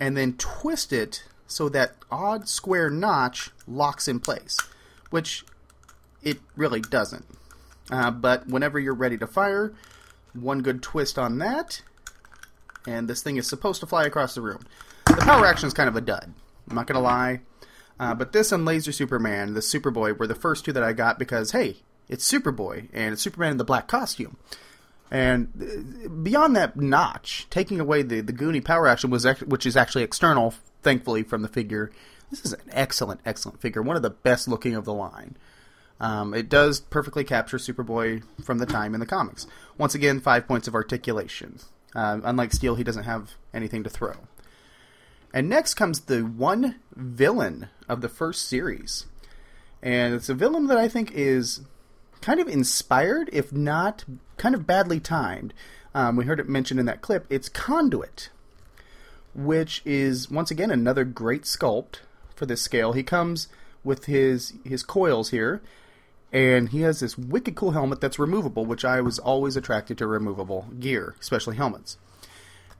[0.00, 4.56] and then twist it so that odd square notch locks in place,
[5.10, 5.44] which
[6.26, 7.24] it really doesn't.
[7.90, 9.72] Uh, but whenever you're ready to fire,
[10.34, 11.82] one good twist on that,
[12.86, 14.66] and this thing is supposed to fly across the room.
[15.06, 16.34] The power action is kind of a dud.
[16.68, 17.40] I'm not gonna lie.
[17.98, 21.18] Uh, but this and Laser Superman, the Superboy, were the first two that I got
[21.18, 21.76] because hey,
[22.08, 24.36] it's Superboy and it's Superman in the black costume.
[25.08, 25.52] And
[26.04, 30.02] uh, beyond that notch, taking away the the Goonie power action was which is actually
[30.02, 31.92] external, thankfully from the figure.
[32.30, 33.80] This is an excellent, excellent figure.
[33.80, 35.36] One of the best looking of the line.
[36.00, 39.46] Um, it does perfectly capture Superboy from the time in the comics.
[39.78, 41.58] Once again, five points of articulation.
[41.94, 44.14] Uh, unlike Steel, he doesn't have anything to throw.
[45.32, 49.06] And next comes the one villain of the first series.
[49.82, 51.60] And it's a villain that I think is
[52.20, 54.04] kind of inspired, if not
[54.36, 55.54] kind of badly timed.
[55.94, 57.26] Um, we heard it mentioned in that clip.
[57.30, 58.30] It's Conduit,
[59.34, 62.00] which is once again another great sculpt
[62.34, 62.92] for this scale.
[62.92, 63.48] He comes
[63.84, 65.62] with his his coils here,
[66.32, 70.06] and he has this wicked cool helmet that's removable, which I was always attracted to
[70.06, 71.96] removable gear, especially helmets.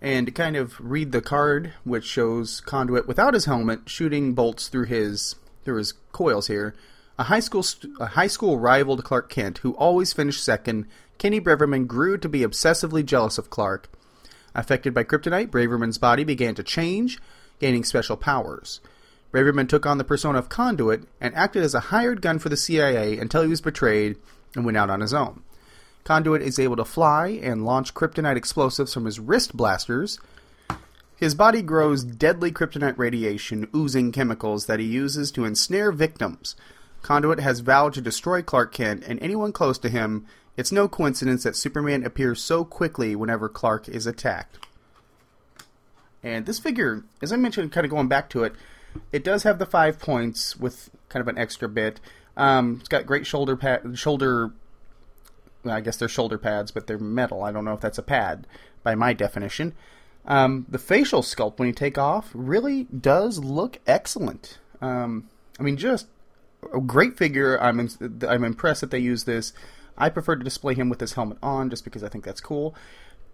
[0.03, 4.69] And to kind of read the card, which shows Conduit without his helmet shooting bolts
[4.69, 6.75] through his through his coils here.
[7.19, 10.87] A high school st- a high school rival to Clark Kent, who always finished second,
[11.19, 13.89] Kenny Braverman grew to be obsessively jealous of Clark.
[14.55, 17.19] Affected by kryptonite, Braverman's body began to change,
[17.59, 18.81] gaining special powers.
[19.33, 22.57] Braverman took on the persona of Conduit and acted as a hired gun for the
[22.57, 24.17] CIA until he was betrayed
[24.55, 25.43] and went out on his own.
[26.05, 30.21] Conduit is able to fly and launch kryptonite explosives from his wrist blasters.
[31.17, 36.55] His body grows deadly kryptonite radiation, oozing chemicals that he uses to ensnare victims.
[37.03, 40.27] Conduit has vowed to destroy Clark Kent and anyone close to him.
[40.57, 44.59] It's no coincidence that Superman appears so quickly whenever Clark is attacked.
[46.23, 48.55] And this figure, as I mentioned, kind of going back to it,
[49.13, 52.01] it does have the five points with kind of an extra bit.
[52.37, 54.53] Um, it's got great shoulder pad, shoulder.
[55.65, 57.43] Well, I guess they're shoulder pads, but they're metal.
[57.43, 58.47] I don't know if that's a pad
[58.83, 59.75] by my definition.
[60.27, 64.59] Um, the facial sculpt when you take off really does look excellent.
[64.81, 65.29] Um,
[65.59, 66.09] I mean, just
[66.75, 67.61] a great figure.
[67.61, 67.91] I'm in,
[68.29, 69.53] I'm impressed that they use this.
[69.97, 72.75] I prefer to display him with his helmet on, just because I think that's cool.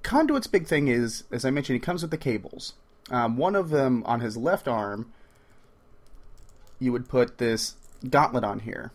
[0.02, 2.74] Conduit's big thing is, as I mentioned, he comes with the cables.
[3.10, 5.12] Um, one of them on his left arm
[6.82, 7.76] you would put this
[8.08, 8.92] gauntlet on here.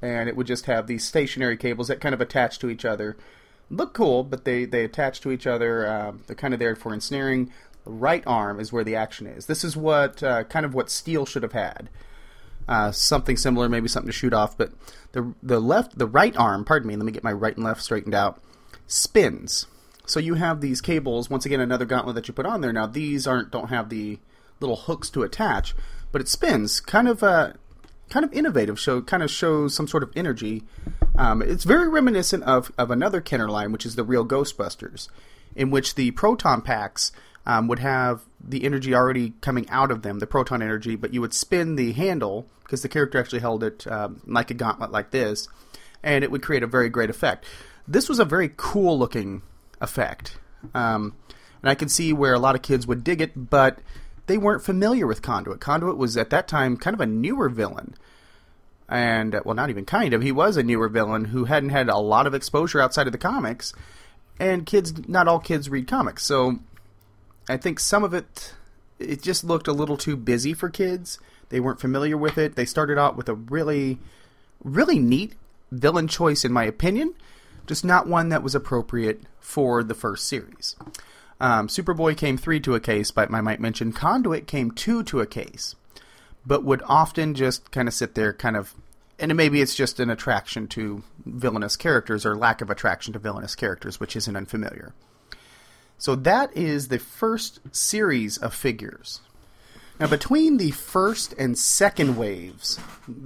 [0.00, 3.16] And it would just have these stationary cables that kind of attach to each other.
[3.70, 5.86] Look cool, but they, they attach to each other.
[5.86, 7.52] Uh, they're kind of there for ensnaring.
[7.84, 9.46] The right arm is where the action is.
[9.46, 11.88] This is what uh, kind of what Steel should have had.
[12.68, 14.56] Uh, something similar, maybe something to shoot off.
[14.56, 14.72] But
[15.12, 17.82] the the left, the right arm, pardon me, let me get my right and left
[17.82, 18.40] straightened out,
[18.86, 19.66] spins.
[20.06, 21.30] So you have these cables.
[21.30, 22.72] Once again, another gauntlet that you put on there.
[22.72, 24.18] Now these aren't don't have the
[24.60, 25.74] little hooks to attach,
[26.12, 27.54] but it spins kind of uh,
[28.10, 28.78] kind of innovative.
[28.78, 30.62] Show kind of shows some sort of energy.
[31.16, 35.08] Um, it's very reminiscent of of another Kenner line, which is the real Ghostbusters,
[35.56, 37.12] in which the proton packs
[37.46, 41.20] um, would have the energy already coming out of them, the proton energy, but you
[41.20, 45.10] would spin the handle because the character actually held it um, like a gauntlet like
[45.10, 45.48] this,
[46.02, 47.44] and it would create a very great effect.
[47.86, 49.42] This was a very cool looking
[49.80, 50.38] effect.
[50.74, 51.16] Um,
[51.60, 53.78] and I can see where a lot of kids would dig it, but
[54.26, 55.60] they weren't familiar with Conduit.
[55.60, 57.94] Conduit was at that time kind of a newer villain.
[58.88, 60.22] And, well, not even kind of.
[60.22, 63.18] He was a newer villain who hadn't had a lot of exposure outside of the
[63.18, 63.72] comics.
[64.38, 66.24] And kids, not all kids read comics.
[66.24, 66.58] So
[67.48, 68.54] I think some of it
[68.98, 71.18] it just looked a little too busy for kids.
[71.48, 72.54] They weren't familiar with it.
[72.54, 73.98] They started out with a really
[74.62, 75.34] really neat
[75.72, 77.14] villain choice in my opinion,
[77.66, 80.76] just not one that was appropriate for the first series.
[81.42, 85.18] Um, Superboy came three to a case, but I might mention Conduit came two to
[85.18, 85.74] a case,
[86.46, 88.74] but would often just kind of sit there, kind of,
[89.18, 93.56] and maybe it's just an attraction to villainous characters or lack of attraction to villainous
[93.56, 94.94] characters, which isn't unfamiliar.
[95.98, 99.20] So that is the first series of figures.
[99.98, 102.78] Now, between the first and second waves,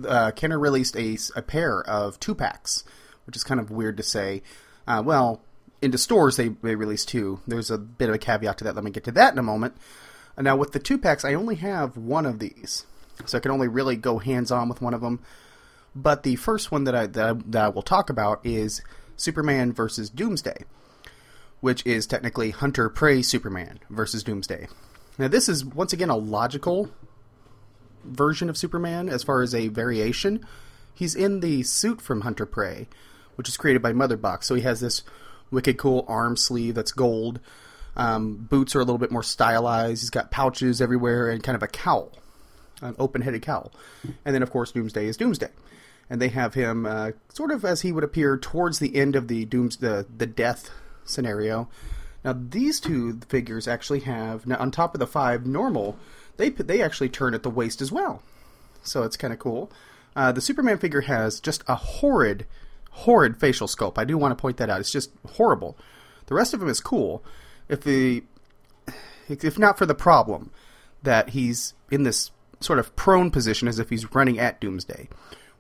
[0.09, 2.83] uh, Kenner released a, a pair of two packs,
[3.27, 4.43] which is kind of weird to say.
[4.87, 5.43] Uh, well,
[5.83, 7.41] into stores they, they released two.
[7.47, 8.75] There's a bit of a caveat to that.
[8.75, 9.77] Let me get to that in a moment.
[10.37, 12.87] Uh, now with the two packs, I only have one of these,
[13.25, 15.21] so I can only really go hands on with one of them.
[15.95, 18.83] But the first one that I, that I that I will talk about is
[19.17, 20.65] Superman versus Doomsday,
[21.61, 24.69] which is technically Hunter Prey Superman versus Doomsday.
[25.19, 26.91] Now this is once again a logical
[28.05, 30.45] version of Superman as far as a variation.
[30.95, 32.89] He's in the suit from Hunter Prey,
[33.37, 34.45] which is created by Motherbox.
[34.45, 35.03] So he has this
[35.51, 37.41] wicked cool arm sleeve that's gold.
[37.97, 40.03] Um, boots are a little bit more stylized.
[40.03, 42.13] He's got pouches everywhere and kind of a cowl,
[42.83, 43.73] an open-headed cowl.
[44.25, 45.49] And then, of course, Doomsday is Doomsday,
[46.11, 49.29] and they have him uh, sort of as he would appear towards the end of
[49.29, 50.71] the Dooms the the death
[51.05, 51.69] scenario.
[52.23, 55.97] Now, these two figures actually have now on top of the five normal,
[56.37, 58.23] they they actually turn at the waist as well,
[58.83, 59.71] so it's kind of cool.
[60.15, 62.47] Uh, the Superman figure has just a horrid
[62.97, 63.99] horrid facial sculpt.
[63.99, 64.81] I do want to point that out.
[64.81, 65.77] It's just horrible.
[66.27, 67.23] The rest of him is cool.
[67.69, 68.23] If the
[69.29, 70.51] if not for the problem
[71.03, 72.31] that he's in this
[72.61, 75.09] sort of prone position as if he's running at Doomsday,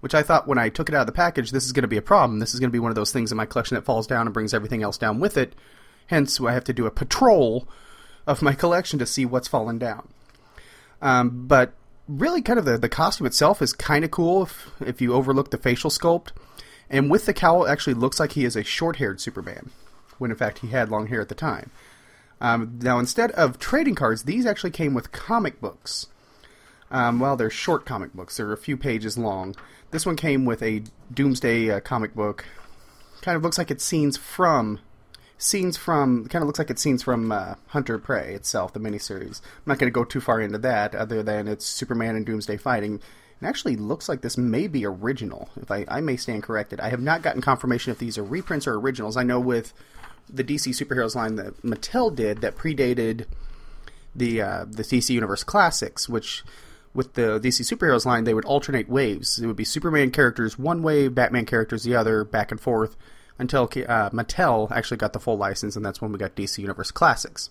[0.00, 1.88] which I thought when I took it out of the package, this is going to
[1.88, 2.38] be a problem.
[2.38, 4.26] This is going to be one of those things in my collection that falls down
[4.26, 5.54] and brings everything else down with it.
[6.06, 7.68] Hence, I have to do a patrol
[8.26, 10.08] of my collection to see what's fallen down.
[11.02, 11.74] Um, but
[12.08, 15.50] really, kind of the, the costume itself is kind of cool if, if you overlook
[15.50, 16.30] the facial sculpt.
[16.88, 19.70] And with the cowl, actually looks like he is a short haired Superman,
[20.18, 21.70] when in fact he had long hair at the time.
[22.40, 26.06] Um, now, instead of trading cards, these actually came with comic books.
[26.90, 29.54] Um, well, they're short comic books, they're a few pages long.
[29.90, 32.44] This one came with a Doomsday uh, comic book.
[33.22, 34.80] Kind of looks like it's scenes from.
[35.38, 36.26] Scenes from.
[36.28, 39.40] Kind of looks like it's scenes from uh, Hunter Prey itself, the miniseries.
[39.42, 42.56] I'm not going to go too far into that, other than it's Superman and Doomsday
[42.56, 43.00] fighting.
[43.40, 45.50] It actually looks like this may be original.
[45.60, 48.66] If I, I may stand corrected, I have not gotten confirmation if these are reprints
[48.66, 49.16] or originals.
[49.16, 49.74] I know with
[50.28, 53.26] the DC superheroes line that Mattel did that predated
[54.14, 56.44] the uh, the DC Universe Classics, which
[56.94, 59.38] with the DC superheroes line they would alternate waves.
[59.38, 62.96] It would be Superman characters one wave, Batman characters the other, back and forth
[63.38, 66.90] until uh, Mattel actually got the full license, and that's when we got DC Universe
[66.90, 67.50] Classics.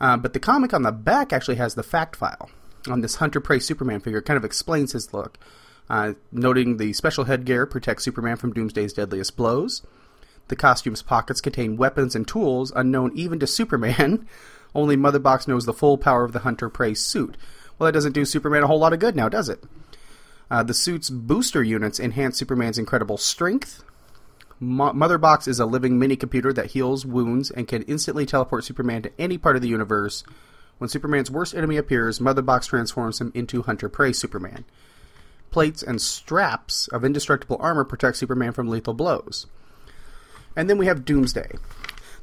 [0.00, 2.48] Uh, but the comic on the back actually has the fact file
[2.88, 5.38] on this Hunter Prey Superman figure kind of explains his look,
[5.88, 9.82] uh, noting the special headgear protects Superman from Doomsday's deadliest blows.
[10.48, 14.26] The costume's pockets contain weapons and tools unknown even to Superman.
[14.74, 17.36] Only Mother Box knows the full power of the Hunter Prey suit.
[17.78, 19.62] Well, that doesn't do Superman a whole lot of good now, does it?
[20.50, 23.82] Uh, the suit's booster units enhance Superman's incredible strength.
[24.60, 28.64] Mo- Mother Box is a living mini computer that heals wounds and can instantly teleport
[28.64, 30.24] Superman to any part of the universe
[30.82, 34.64] when Superman's worst enemy appears, Mother Box transforms him into Hunter Prey Superman.
[35.52, 39.46] Plates and straps of indestructible armor protect Superman from lethal blows.
[40.56, 41.52] And then we have Doomsday.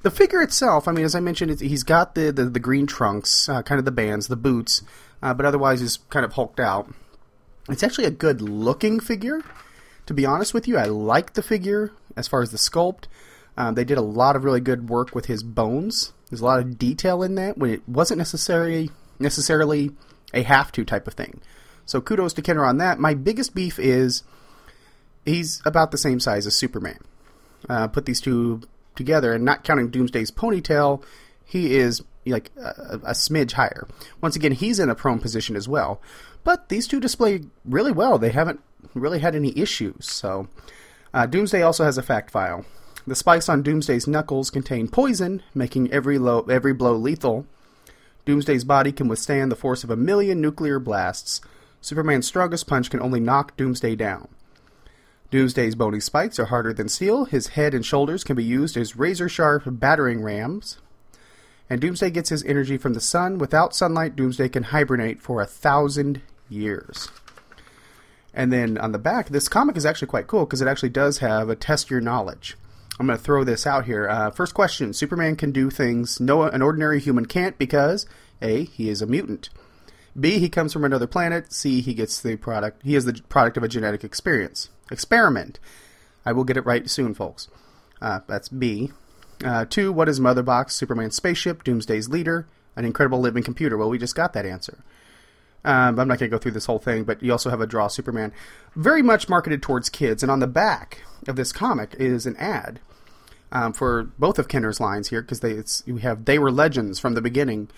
[0.02, 3.48] The figure itself, I mean, as I mentioned, he's got the, the, the green trunks,
[3.48, 4.82] uh, kind of the bands, the boots,
[5.24, 6.94] uh, but otherwise he's kind of hulked out.
[7.70, 9.42] It's actually a good looking figure.
[10.08, 13.06] To be honest with you, I like the figure as far as the sculpt.
[13.60, 16.14] Um, they did a lot of really good work with his bones.
[16.30, 19.92] There's a lot of detail in that when it wasn't necessarily necessarily
[20.34, 21.42] a have to type of thing.
[21.86, 23.00] So kudos to Kenner on that.
[23.00, 24.24] My biggest beef is
[25.26, 27.00] he's about the same size as Superman.
[27.68, 28.62] Uh, put these two
[28.96, 31.04] together, and not counting Doomsday's ponytail,
[31.44, 33.88] he is like a, a, smidge higher.
[34.22, 36.02] Once again, he's in a prone position as well.
[36.44, 38.18] But these two display really well.
[38.18, 38.62] They haven't
[38.94, 40.10] really had any issues.
[40.10, 40.48] So,
[41.14, 42.66] uh, Doomsday also has a fact file.
[43.10, 47.48] The spikes on Doomsday's knuckles contain poison, making every, every blow lethal.
[48.24, 51.42] Doomsday's body can withstand the force of a million nuclear blasts.
[51.82, 54.28] Superman's strongest punch can only knock Doomsday down.
[55.32, 57.26] Doomsday's bony spikes are harder than steel.
[57.26, 60.78] His head and shoulders can be used as razor sharp battering rams.
[61.68, 63.40] And Doomsday gets his energy from the sun.
[63.40, 67.10] Without sunlight, Doomsday can hibernate for a thousand years.
[68.36, 71.18] And then on the back, this comic is actually quite cool because it actually does
[71.18, 72.56] have a test your knowledge.
[73.00, 74.10] I'm going to throw this out here.
[74.10, 78.06] Uh, first question: Superman can do things no an ordinary human can't because
[78.42, 79.50] a he is a mutant.
[80.20, 81.54] B he comes from another planet.
[81.54, 82.82] C he gets the product.
[82.84, 85.60] He is the product of a genetic experience experiment.
[86.26, 87.48] I will get it right soon, folks.
[88.02, 88.92] Uh, that's B.
[89.44, 90.76] Uh, two, what is Mother Box?
[90.76, 93.78] Superman's spaceship, Doomsday's leader, an incredible living computer.
[93.78, 94.84] Well, we just got that answer.
[95.64, 97.68] Um, I'm not going to go through this whole thing, but you also have a
[97.68, 98.34] draw Superman,
[98.76, 100.24] very much marketed towards kids.
[100.24, 102.80] And on the back of this comic is an ad
[103.52, 107.14] um, for both of Kenner's lines here because they we have they were legends from
[107.14, 107.70] the beginning.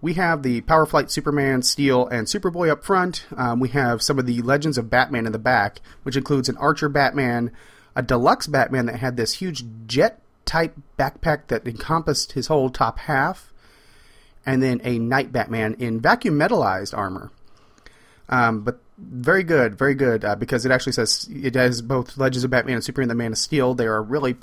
[0.00, 3.24] We have the Power Flight Superman, Steel, and Superboy up front.
[3.36, 6.58] Um, we have some of the legends of Batman in the back, which includes an
[6.58, 7.52] Archer Batman,
[7.96, 12.98] a deluxe Batman that had this huge jet type backpack that encompassed his whole top
[12.98, 13.50] half,
[14.44, 17.30] and then a Night Batman in vacuum metallized armor.
[18.28, 22.44] Um, but very good, very good uh, because it actually says it has both Legends
[22.44, 23.74] of Batman and Superman: The Man of Steel.
[23.74, 24.36] They are really,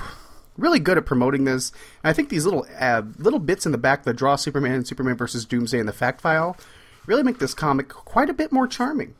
[0.57, 1.71] really good at promoting this.
[2.03, 4.87] And I think these little uh, little bits in the back that draw Superman and
[4.87, 6.57] Superman versus Doomsday in the fact file
[7.05, 9.15] really make this comic quite a bit more charming.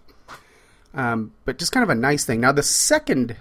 [0.93, 2.41] Um, but just kind of a nice thing.
[2.41, 3.36] Now the second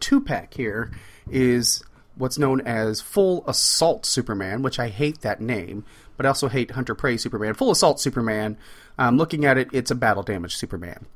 [0.00, 0.90] two pack here
[1.30, 1.82] is
[2.16, 5.84] what's known as Full Assault Superman, which I hate that name,
[6.16, 7.54] but I also hate Hunter Prey Superman.
[7.54, 8.56] Full Assault Superman,
[8.98, 11.06] um, looking at it, it's a battle damage Superman.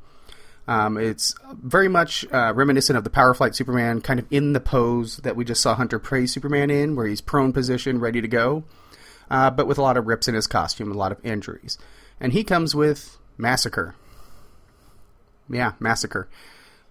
[0.69, 4.61] Um, it's very much uh, reminiscent of the Power Flight Superman, kind of in the
[4.61, 8.29] pose that we just saw Hunter Prey Superman in, where he's prone position, ready to
[8.29, 8.65] go,
[9.31, 11.79] uh, but with a lot of rips in his costume, a lot of injuries.
[12.21, 13.97] And he comes with Massacre.
[15.49, 16.29] Yeah, Massacre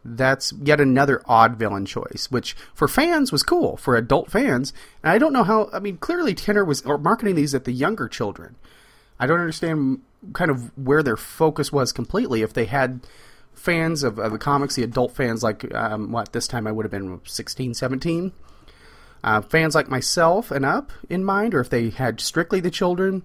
[0.07, 4.71] that's yet another odd villain choice, which for fans was cool for adult fans.
[5.03, 5.69] And I don't know how.
[5.73, 8.55] I mean, clearly Kenner was marketing these at the younger children.
[9.19, 10.01] I don't understand
[10.33, 12.41] kind of where their focus was completely.
[12.41, 13.01] If they had
[13.57, 16.85] fans of, of the comics, the adult fans, like um, what this time I would
[16.85, 18.31] have been 16, 17,
[19.23, 23.23] uh, fans like myself and up in mind, or if they had strictly the children.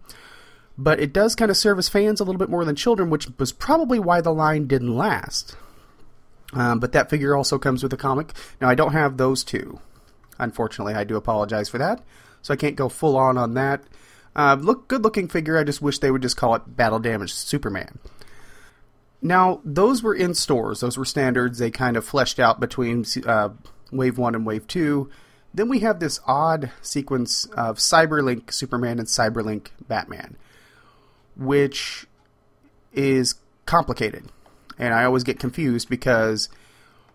[0.78, 3.28] But it does kind of serve as fans a little bit more than children, which
[3.38, 5.54] was probably why the line didn't last.
[6.54, 8.32] Um, but that figure also comes with a comic.
[8.60, 9.80] Now, I don't have those two.
[10.38, 12.02] Unfortunately, I do apologize for that.
[12.40, 13.82] So I can't go full on on that.
[14.34, 15.58] Uh, look, good looking figure.
[15.58, 17.98] I just wish they would just call it Battle Damage Superman.
[19.22, 20.80] Now, those were in stores.
[20.80, 21.58] Those were standards.
[21.58, 23.50] They kind of fleshed out between uh,
[23.92, 25.08] Wave 1 and Wave 2.
[25.54, 30.36] Then we have this odd sequence of Cyberlink Superman and Cyberlink Batman,
[31.36, 32.06] which
[32.92, 34.28] is complicated
[34.78, 36.48] and I always get confused because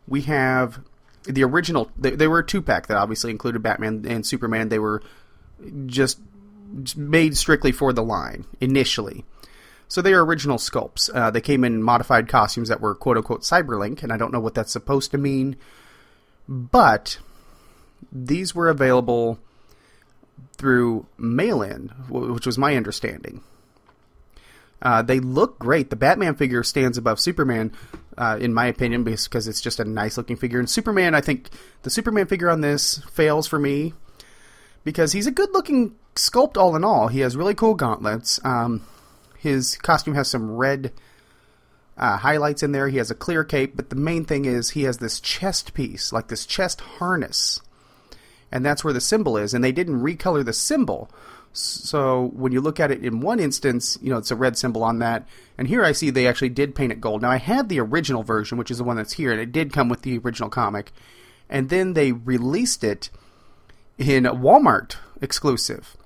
[0.07, 0.79] we have
[1.23, 1.91] the original.
[1.97, 4.69] They, they were a two pack that obviously included Batman and Superman.
[4.69, 5.01] They were
[5.85, 6.19] just
[6.95, 9.25] made strictly for the line initially.
[9.87, 11.09] So they are original sculpts.
[11.13, 14.39] Uh, they came in modified costumes that were quote unquote cyberlink, and I don't know
[14.39, 15.55] what that's supposed to mean,
[16.47, 17.19] but
[18.11, 19.39] these were available
[20.57, 23.41] through mail in, which was my understanding.
[24.81, 25.89] Uh, they look great.
[25.89, 27.71] The Batman figure stands above Superman,
[28.17, 30.59] uh, in my opinion, because it's just a nice looking figure.
[30.59, 31.49] And Superman, I think
[31.83, 33.93] the Superman figure on this fails for me
[34.83, 37.07] because he's a good looking sculpt all in all.
[37.07, 38.39] He has really cool gauntlets.
[38.43, 38.83] Um,
[39.47, 40.93] his costume has some red
[41.97, 42.89] uh, highlights in there.
[42.89, 46.13] He has a clear cape, but the main thing is he has this chest piece,
[46.13, 47.59] like this chest harness.
[48.51, 49.53] And that's where the symbol is.
[49.53, 51.09] And they didn't recolor the symbol.
[51.53, 54.83] So when you look at it in one instance, you know, it's a red symbol
[54.83, 55.27] on that.
[55.57, 57.21] And here I see they actually did paint it gold.
[57.21, 59.73] Now I had the original version, which is the one that's here, and it did
[59.73, 60.91] come with the original comic.
[61.49, 63.09] And then they released it
[63.97, 65.97] in Walmart exclusive,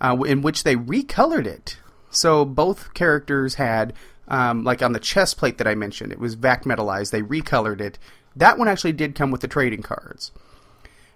[0.00, 1.76] uh, in which they recolored it.
[2.10, 3.92] So both characters had,
[4.28, 7.10] um, like on the chest plate that I mentioned, it was vac metalized.
[7.10, 7.98] They recolored it.
[8.36, 10.32] That one actually did come with the trading cards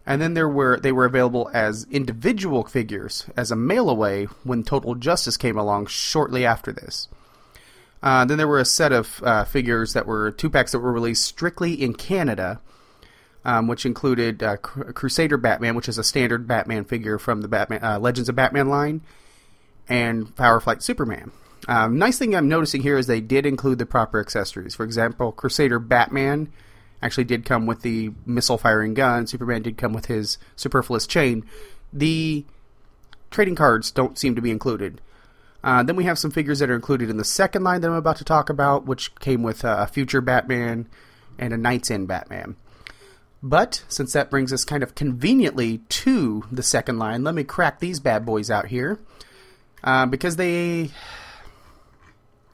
[0.06, 4.62] and then there were they were available as individual figures as a mail away when
[4.62, 7.08] Total Justice came along shortly after this.
[8.02, 10.92] Uh, then there were a set of uh, figures that were two packs that were
[10.92, 12.60] released strictly in Canada,
[13.46, 17.82] um, which included uh, Crusader Batman, which is a standard Batman figure from the Batman
[17.82, 19.00] uh, Legends of Batman line,
[19.88, 21.30] and Power Flight Superman.
[21.66, 24.74] Um, nice thing I'm noticing here is they did include the proper accessories.
[24.74, 26.52] For example, Crusader Batman
[27.02, 29.26] actually did come with the missile firing gun.
[29.26, 31.44] Superman did come with his superfluous chain.
[31.92, 32.44] The
[33.30, 35.00] trading cards don't seem to be included.
[35.62, 37.94] Uh, then we have some figures that are included in the second line that I'm
[37.94, 40.86] about to talk about, which came with uh, a future Batman
[41.38, 42.56] and a KnightsEnd Batman.
[43.42, 47.80] But since that brings us kind of conveniently to the second line, let me crack
[47.80, 48.98] these bad boys out here.
[49.84, 50.90] Uh, because they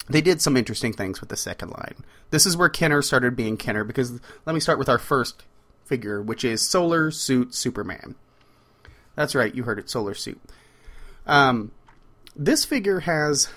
[0.08, 1.94] they did some interesting things with the second line.
[2.30, 5.44] This is where Kenner started being Kenner because let me start with our first
[5.84, 8.16] figure, which is Solar Suit Superman.
[9.14, 10.40] That's right, you heard it, Solar Suit.
[11.26, 11.70] Um,
[12.34, 13.48] this figure has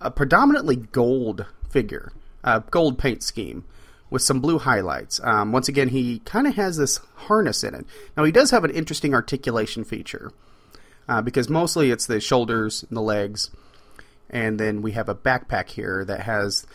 [0.00, 2.12] a predominantly gold figure,
[2.44, 3.64] a gold paint scheme
[4.10, 5.20] with some blue highlights.
[5.24, 7.86] Um, once again, he kind of has this harness in it.
[8.16, 10.32] Now, he does have an interesting articulation feature
[11.08, 13.50] uh, because mostly it's the shoulders and the legs,
[14.30, 16.66] and then we have a backpack here that has.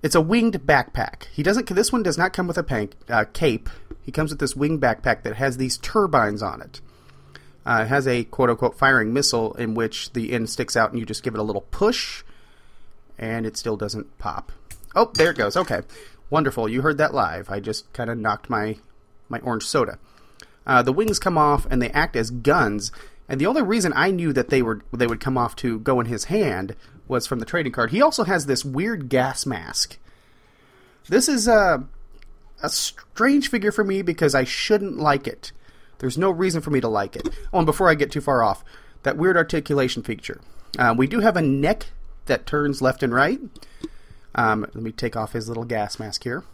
[0.00, 1.24] It's a winged backpack.
[1.32, 1.68] He doesn't.
[1.68, 3.68] This one does not come with a pank, uh, cape.
[4.02, 6.80] He comes with this winged backpack that has these turbines on it.
[7.66, 10.98] Uh, it has a quote unquote firing missile in which the end sticks out and
[10.98, 12.22] you just give it a little push
[13.18, 14.52] and it still doesn't pop.
[14.94, 15.56] Oh, there it goes.
[15.56, 15.80] Okay.
[16.30, 16.68] Wonderful.
[16.68, 17.50] You heard that live.
[17.50, 18.76] I just kind of knocked my,
[19.28, 19.98] my orange soda.
[20.66, 22.92] Uh, the wings come off and they act as guns.
[23.28, 26.00] And the only reason I knew that they were they would come off to go
[26.00, 26.74] in his hand
[27.06, 27.90] was from the trading card.
[27.90, 29.98] He also has this weird gas mask.
[31.08, 31.84] This is a
[32.62, 35.52] a strange figure for me because I shouldn't like it.
[35.98, 37.28] There's no reason for me to like it.
[37.52, 38.64] Oh, and before I get too far off,
[39.02, 40.40] that weird articulation feature.
[40.78, 41.86] Uh, we do have a neck
[42.26, 43.40] that turns left and right.
[44.34, 46.44] Um, let me take off his little gas mask here.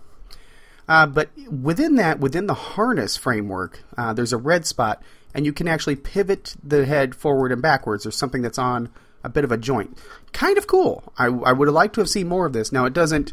[0.89, 5.03] Uh, but within that, within the harness framework, uh, there's a red spot,
[5.35, 8.05] and you can actually pivot the head forward and backwards.
[8.05, 8.89] There's something that's on
[9.25, 9.99] a bit of a joint.
[10.33, 11.13] Kind of cool.
[11.19, 12.73] I, I would have liked to have seen more of this.
[12.73, 13.33] Now it doesn't.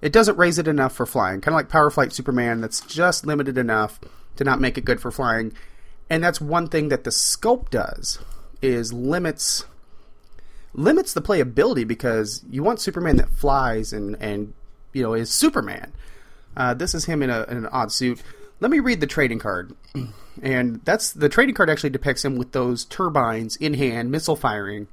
[0.00, 1.40] It doesn't raise it enough for flying.
[1.40, 2.60] Kind of like Power Flight Superman.
[2.60, 4.00] That's just limited enough
[4.34, 5.52] to not make it good for flying.
[6.10, 8.18] And that's one thing that the sculpt does
[8.60, 9.64] is limits
[10.74, 14.54] limits the playability because you want Superman that flies and and
[14.92, 15.92] you know is Superman.
[16.56, 18.22] Uh, this is him in, a, in an odd suit.
[18.62, 19.74] Let me read the trading card,
[20.42, 24.86] and that's the trading card actually depicts him with those turbines in hand, missile firing,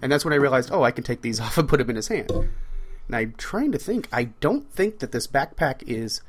[0.00, 1.96] and that's when I realized, oh, I can take these off and put them in
[1.96, 2.30] his hand.
[2.30, 4.08] And I'm trying to think.
[4.10, 6.22] I don't think that this backpack is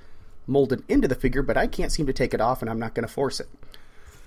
[0.45, 2.93] molded into the figure, but I can't seem to take it off, and I'm not
[2.93, 3.47] going to force it.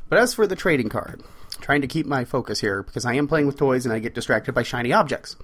[0.09, 1.22] But as for the trading card,
[1.61, 4.14] trying to keep my focus here because I am playing with toys and I get
[4.14, 5.36] distracted by shiny objects.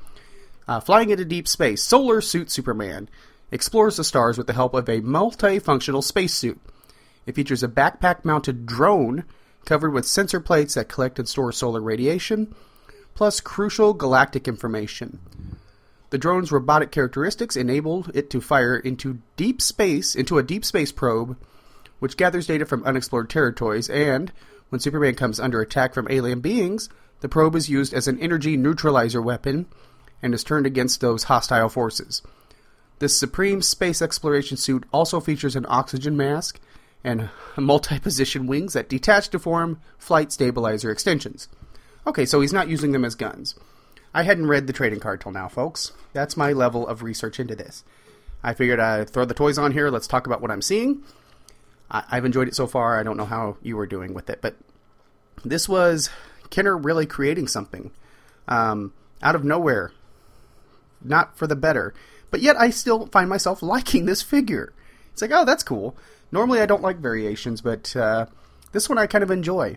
[0.66, 3.10] Uh, flying into deep space, Solar Suit Superman
[3.52, 6.58] explores the stars with the help of a multifunctional spacesuit.
[7.26, 9.24] It features a backpack mounted drone
[9.64, 12.54] covered with sensor plates that collect and store solar radiation,
[13.14, 15.18] plus crucial galactic information.
[16.10, 20.92] The drone's robotic characteristics enable it to fire into deep space, into a deep space
[20.92, 21.36] probe,
[21.98, 24.32] which gathers data from unexplored territories, and
[24.68, 26.88] when Superman comes under attack from alien beings,
[27.20, 29.66] the probe is used as an energy neutralizer weapon
[30.22, 32.22] and is turned against those hostile forces.
[32.98, 36.60] This Supreme Space Exploration suit also features an oxygen mask
[37.04, 41.48] and multi position wings that detach to form flight stabilizer extensions.
[42.06, 43.54] Okay, so he's not using them as guns.
[44.14, 45.92] I hadn't read the trading card till now, folks.
[46.12, 47.84] That's my level of research into this.
[48.42, 49.90] I figured I'd throw the toys on here.
[49.90, 51.02] Let's talk about what I'm seeing.
[51.90, 52.98] I- have enjoyed it so far.
[52.98, 54.56] I don't know how you were doing with it, but
[55.44, 56.10] this was
[56.50, 57.90] Kenner really creating something
[58.48, 58.92] um,
[59.22, 59.92] out of nowhere.
[61.02, 61.94] Not for the better.
[62.30, 64.72] But yet I still find myself liking this figure.
[65.12, 65.96] It's like, oh, that's cool.
[66.32, 68.26] Normally I don't like variations, but uh,
[68.72, 69.76] this one I kind of enjoy.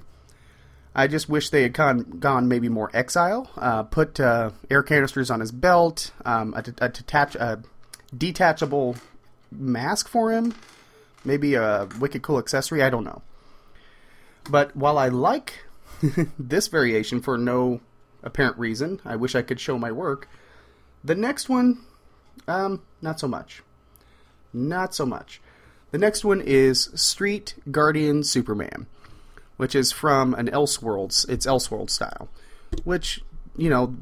[0.95, 3.49] I just wish they had gone, gone maybe more exile.
[3.55, 7.61] Uh, put uh, air canisters on his belt, um, a, a, detach, a
[8.15, 8.95] detachable
[9.51, 10.55] mask for him,
[11.23, 12.81] maybe a wicked cool accessory.
[12.81, 13.21] I don't know.
[14.49, 15.65] But while I like
[16.39, 17.81] this variation for no
[18.23, 20.27] apparent reason, I wish I could show my work.
[21.03, 21.79] The next one,
[22.47, 23.63] um, not so much.
[24.51, 25.39] Not so much.
[25.91, 28.87] The next one is Street Guardian Superman
[29.59, 31.27] which is from an Elseworlds.
[31.27, 32.29] It's Elseworld style,
[32.85, 33.21] which
[33.57, 33.93] you know,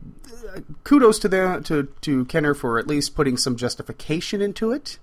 [0.84, 5.00] kudos to them to to Kenner for at least putting some justification into it.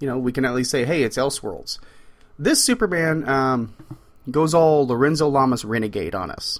[0.00, 1.78] You know, we can at least say, hey, it's Elseworlds.
[2.36, 3.76] This Superman um,
[4.28, 6.58] goes all Lorenzo Lamas renegade on us.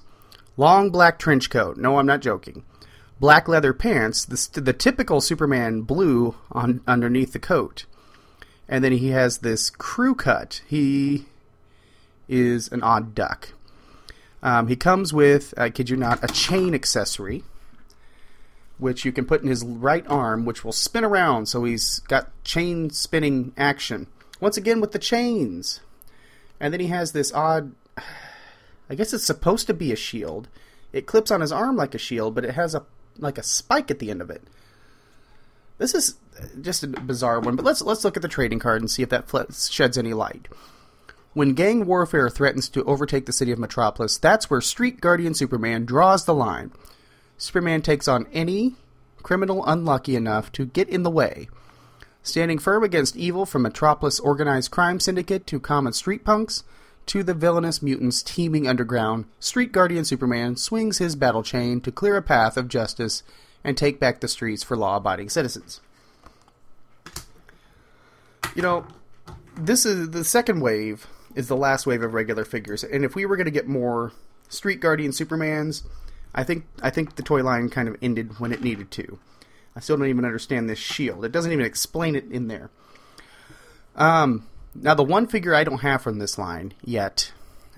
[0.55, 1.75] Long black trench coat.
[1.75, 2.63] No, I'm not joking.
[3.19, 4.23] Black leather pants.
[4.23, 7.87] The, the typical Superman blue on underneath the coat,
[8.67, 10.61] and then he has this crew cut.
[10.67, 11.25] He
[12.27, 13.49] is an odd duck.
[14.41, 17.43] Um, he comes with, I kid you not, a chain accessory,
[18.77, 22.29] which you can put in his right arm, which will spin around, so he's got
[22.43, 24.07] chain spinning action.
[24.39, 25.79] Once again with the chains.
[26.59, 27.73] And then he has this odd,
[28.89, 30.49] I guess it's supposed to be a shield.
[30.91, 32.85] It clips on his arm like a shield, but it has a
[33.19, 34.41] like a spike at the end of it.
[35.77, 36.15] This is
[36.61, 39.09] just a bizarre one, but let's let's look at the trading card and see if
[39.09, 39.27] that
[39.69, 40.47] sheds any light.
[41.33, 45.85] When gang warfare threatens to overtake the city of Metropolis, that's where Street Guardian Superman
[45.85, 46.71] draws the line.
[47.37, 48.75] Superman takes on any
[49.23, 51.49] criminal unlucky enough to get in the way.
[52.21, 56.63] Standing firm against evil from Metropolis organized crime syndicate to common street punks
[57.07, 62.15] to the villainous mutants teeming underground, Street Guardian Superman swings his battle chain to clear
[62.15, 63.23] a path of justice
[63.63, 65.81] and take back the streets for law abiding citizens.
[68.55, 68.85] You know,
[69.57, 73.25] this is the second wave is the last wave of regular figures, and if we
[73.25, 74.11] were going to get more
[74.49, 75.83] Street Guardian Supermans,
[76.35, 79.19] I think I think the toy line kind of ended when it needed to.
[79.75, 81.25] I still don't even understand this shield.
[81.25, 82.69] It doesn't even explain it in there.
[83.95, 87.31] Um, now the one figure I don't have from this line yet,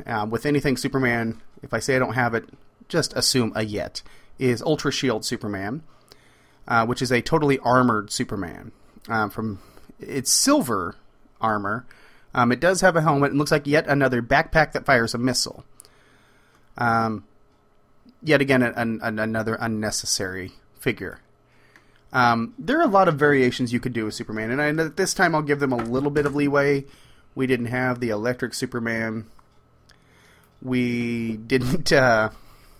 [0.05, 2.45] uh, with anything Superman, if I say I don't have it,
[2.87, 4.01] just assume a yet,
[4.39, 5.83] is Ultra Shield Superman,
[6.67, 8.71] uh, which is a totally armored Superman.
[9.07, 9.59] Um, from
[9.99, 10.95] it's silver
[11.39, 11.85] armor.
[12.33, 13.31] Um, it does have a helmet.
[13.31, 15.63] and looks like yet another backpack that fires a missile.
[16.77, 17.23] Um,
[18.21, 21.19] yet again, an, an, another unnecessary figure.
[22.11, 25.13] Um, there are a lot of variations you could do with Superman, and I, this
[25.13, 26.85] time I'll give them a little bit of leeway.
[27.35, 29.27] We didn't have the electric Superman.
[30.61, 31.91] We didn't.
[32.05, 32.29] Uh,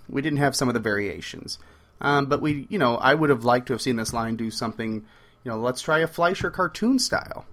[0.10, 1.60] we didn't have some of the variations,
[2.02, 4.52] um, but we, you know, I would have liked to have seen this line do
[4.52, 5.06] something.
[5.44, 7.46] You know, let's try a Fleischer cartoon style.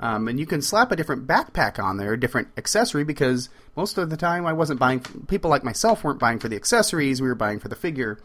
[0.00, 3.98] Um, and you can slap a different backpack on there, a different accessory, because most
[3.98, 5.00] of the time I wasn't buying.
[5.00, 8.18] People like myself weren't buying for the accessories; we were buying for the figure.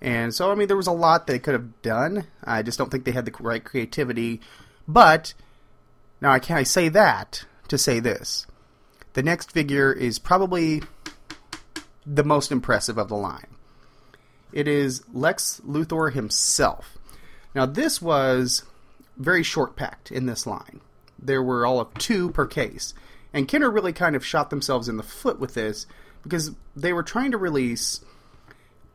[0.00, 2.26] And so, I mean, there was a lot they could have done.
[2.44, 4.40] I just don't think they had the right creativity.
[4.86, 5.34] But
[6.20, 8.46] now, I can I say that to say this:
[9.14, 10.82] the next figure is probably
[12.06, 13.46] the most impressive of the line.
[14.52, 16.96] It is Lex Luthor himself.
[17.54, 18.64] Now, this was
[19.16, 20.80] very short packed in this line.
[21.18, 22.94] There were all of two per case.
[23.32, 25.86] And Kenner really kind of shot themselves in the foot with this
[26.22, 28.00] because they were trying to release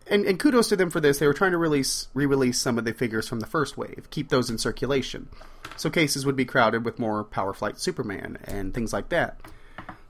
[0.09, 1.19] and, and kudos to them for this.
[1.19, 4.29] They were trying to release re-release some of the figures from the first wave, keep
[4.29, 5.29] those in circulation,
[5.77, 9.39] so cases would be crowded with more Power Flight Superman and things like that.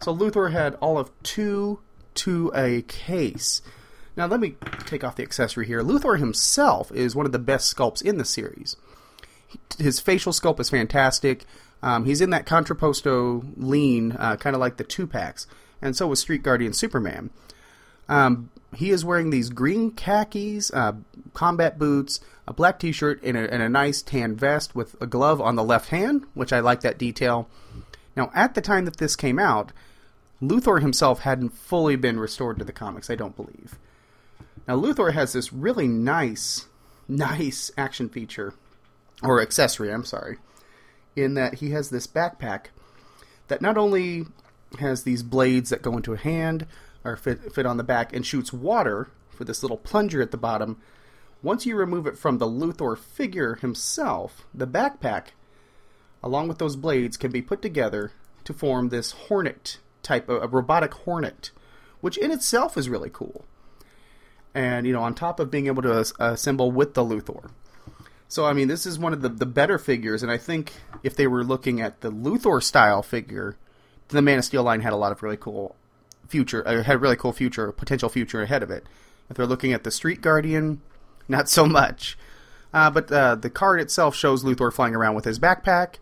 [0.02, 1.80] So Luthor had all of two
[2.20, 3.62] to a case.
[4.16, 4.56] Now let me
[4.86, 5.82] take off the accessory here.
[5.82, 8.76] Luthor himself is one of the best sculpts in the series.
[9.78, 11.46] His facial sculpt is fantastic.
[11.82, 15.48] Um, he's in that contrapposto lean, uh, kind of like the two packs,
[15.82, 17.30] and so was Street Guardian Superman.
[18.10, 20.94] Um, he is wearing these green khakis, uh,
[21.34, 25.56] combat boots, a black T-shirt, and and a nice tan vest with a glove on
[25.56, 27.48] the left hand, which I like that detail.
[28.16, 29.72] Now, at the time that this came out,
[30.42, 33.10] Luthor himself hadn't fully been restored to the comics.
[33.10, 33.78] I don't believe.
[34.68, 36.68] Now, Luthor has this really nice,
[37.08, 38.54] nice action feature
[39.24, 39.92] or accessory.
[39.92, 40.38] I'm sorry,
[41.16, 42.68] in that he has this backpack
[43.48, 44.26] that not only
[44.80, 46.68] has these blades that go into a hand
[47.04, 50.38] or fit, fit on the back and shoots water for this little plunger at the
[50.38, 50.80] bottom.
[51.42, 55.28] Once you remove it from the Luthor figure himself, the backpack,
[56.22, 58.12] along with those blades, can be put together
[58.44, 61.52] to form this hornet type of a robotic hornet,
[62.02, 63.46] which in itself is really cool.
[64.54, 67.52] And you know, on top of being able to assemble with the Luthor.
[68.28, 70.74] So I mean, this is one of the, the better figures, and I think
[71.04, 73.56] if they were looking at the Luthor style figure,
[74.10, 75.76] the Man of Steel line had a lot of really cool
[76.28, 78.86] future, uh, had a really cool future, potential future ahead of it.
[79.30, 80.82] If they're looking at the Street Guardian,
[81.28, 82.18] not so much.
[82.74, 85.96] Uh, but uh, the card itself shows Luthor flying around with his backpack,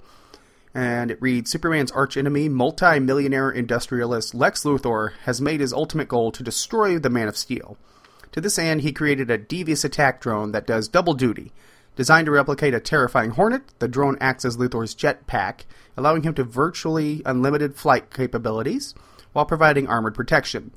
[0.73, 6.31] and it reads Superman's archenemy, multi millionaire industrialist Lex Luthor, has made his ultimate goal
[6.31, 7.77] to destroy the Man of Steel.
[8.33, 11.51] To this end, he created a devious attack drone that does double duty.
[11.95, 15.61] Designed to replicate a terrifying Hornet, the drone acts as Luthor's jetpack,
[15.97, 18.93] allowing him to virtually unlimited flight capabilities
[19.33, 20.71] while providing armored protection.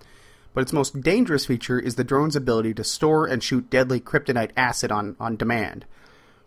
[0.54, 4.52] But its most dangerous feature is the drone's ability to store and shoot deadly kryptonite
[4.56, 5.84] acid on, on demand.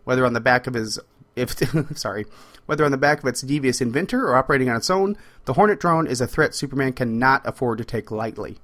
[0.02, 0.98] Whether on the back of his
[1.36, 1.56] if
[1.96, 2.26] sorry,
[2.66, 5.80] whether on the back of its devious inventor or operating on its own, the Hornet
[5.80, 8.58] drone is a threat Superman cannot afford to take lightly.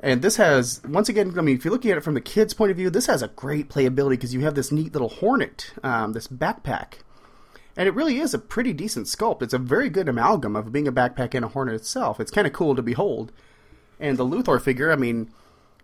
[0.00, 2.52] And this has, once again, I mean, if you're looking at it from the kid's
[2.52, 5.72] point of view, this has a great playability because you have this neat little Hornet,
[5.82, 6.98] um, this backpack
[7.76, 9.42] and it really is a pretty decent sculpt.
[9.42, 12.18] It's a very good amalgam of being a backpack and a Hornet itself.
[12.18, 13.32] It's kind of cool to behold.
[14.00, 15.30] And the Luthor figure, I mean,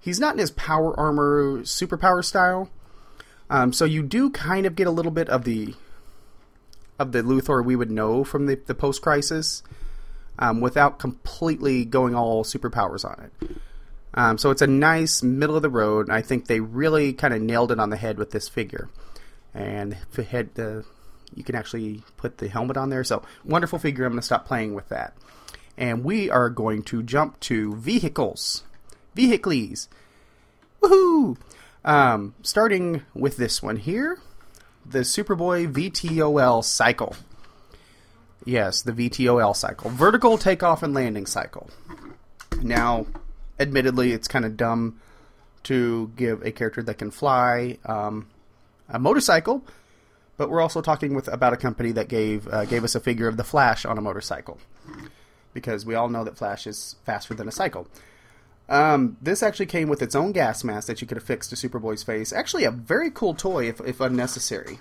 [0.01, 2.71] he's not in his power armor superpower style.
[3.53, 5.75] Um, so you do kind of get a little bit of the
[6.99, 9.63] of the Luthor we would know from the, the post crisis
[10.39, 13.51] um, without completely going all superpowers on it.
[14.15, 16.09] Um, so it's a nice middle of the road.
[16.09, 18.89] I think they really kind of nailed it on the head with this figure.
[19.53, 20.85] And the
[21.35, 23.05] you can actually put the helmet on there.
[23.05, 24.07] So wonderful figure.
[24.07, 25.15] I'm going to stop playing with that.
[25.77, 28.65] And we are going to jump to vehicles.
[29.15, 29.89] Vehicles.
[30.83, 31.37] Woohoo!
[31.85, 34.19] Um, starting with this one here.
[34.85, 37.17] the Superboy VTOL cycle.
[38.45, 39.91] Yes, the VTOL cycle.
[39.91, 41.71] Vertical takeoff and landing cycle.
[42.61, 43.07] Now,
[43.59, 45.01] admittedly, it's kind of dumb
[45.65, 48.27] to give a character that can fly um,
[48.89, 49.65] a motorcycle,
[50.37, 53.29] but we're also talking with about a company that gave uh, gave us a figure
[53.29, 54.59] of the Flash on a motorcycle,
[55.55, 57.87] because we all know that Flash is faster than a cycle.
[58.73, 62.03] Um, this actually came with its own gas mask that you could affix to Superboy's
[62.03, 62.33] face.
[62.33, 64.79] Actually, a very cool toy if, if unnecessary.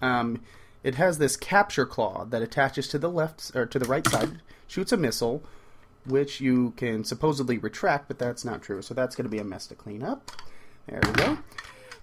[0.00, 0.42] Um,
[0.84, 4.40] it has this capture claw that attaches to the left or to the right side,
[4.68, 5.42] shoots a missile,
[6.06, 8.80] which you can supposedly retract, but that's not true.
[8.80, 10.30] So that's going to be a mess to clean up.
[10.86, 11.38] There we go.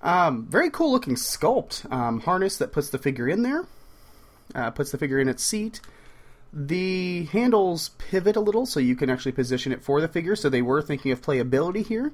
[0.02, 3.66] Um, very cool looking sculpt um, harness that puts the figure in there,
[4.56, 5.80] uh, puts the figure in its seat.
[6.52, 10.36] The handles pivot a little, so you can actually position it for the figure.
[10.36, 12.12] So they were thinking of playability here.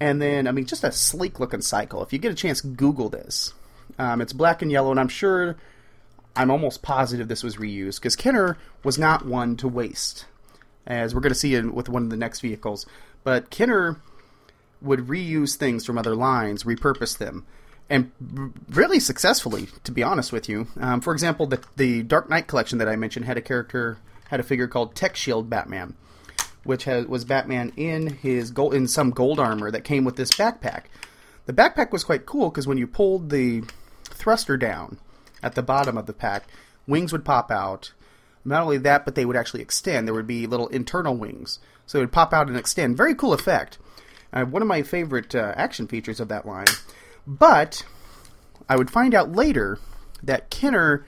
[0.00, 2.02] And then, I mean, just a sleek looking cycle.
[2.02, 3.54] If you get a chance, Google this.
[3.98, 5.56] Um, it's black and yellow, and I'm sure,
[6.34, 10.26] I'm almost positive this was reused because Kenner was not one to waste,
[10.86, 12.86] as we're going to see in, with one of the next vehicles.
[13.22, 14.00] But Kenner
[14.80, 17.46] would reuse things from other lines, repurpose them,
[17.92, 18.10] and
[18.70, 20.66] really successfully, to be honest with you.
[20.80, 23.98] Um, for example, the the Dark Knight collection that I mentioned had a character
[24.30, 25.94] had a figure called Tech Shield Batman,
[26.64, 30.30] which has, was Batman in his gold in some gold armor that came with this
[30.32, 30.84] backpack.
[31.44, 33.62] The backpack was quite cool because when you pulled the
[34.04, 34.98] thruster down
[35.42, 36.44] at the bottom of the pack,
[36.86, 37.92] wings would pop out.
[38.44, 40.08] Not only that, but they would actually extend.
[40.08, 42.96] There would be little internal wings, so it would pop out and extend.
[42.96, 43.78] Very cool effect.
[44.32, 46.66] Uh, one of my favorite uh, action features of that line.
[47.26, 47.84] But
[48.68, 49.78] I would find out later
[50.22, 51.06] that Kenner,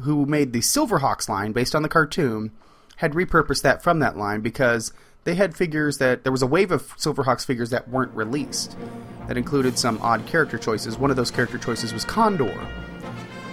[0.00, 2.52] who made the Silverhawks line based on the cartoon,
[2.96, 4.92] had repurposed that from that line because
[5.24, 8.76] they had figures that there was a wave of Silverhawks figures that weren't released
[9.26, 10.98] that included some odd character choices.
[10.98, 12.54] One of those character choices was Condor.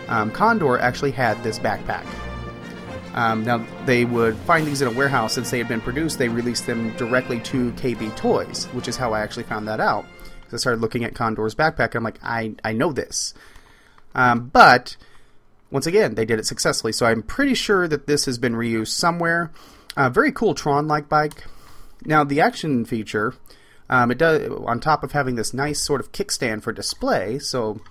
[0.08, 2.06] Um, Condor actually had this backpack.
[3.16, 6.18] Um, now they would find these in a warehouse since they had been produced.
[6.18, 10.06] They released them directly to KB Toys, which is how I actually found that out.
[10.52, 13.34] I started looking at Condor's backpack, and I'm like, I I know this.
[14.16, 14.96] Um, but
[15.72, 18.90] once again, they did it successfully, so I'm pretty sure that this has been reused
[18.90, 19.52] somewhere.
[19.98, 21.46] Uh, very cool Tron-like bike.
[22.06, 23.34] Now the action feature,
[23.90, 27.40] um, it does on top of having this nice sort of kickstand for display.
[27.40, 27.82] So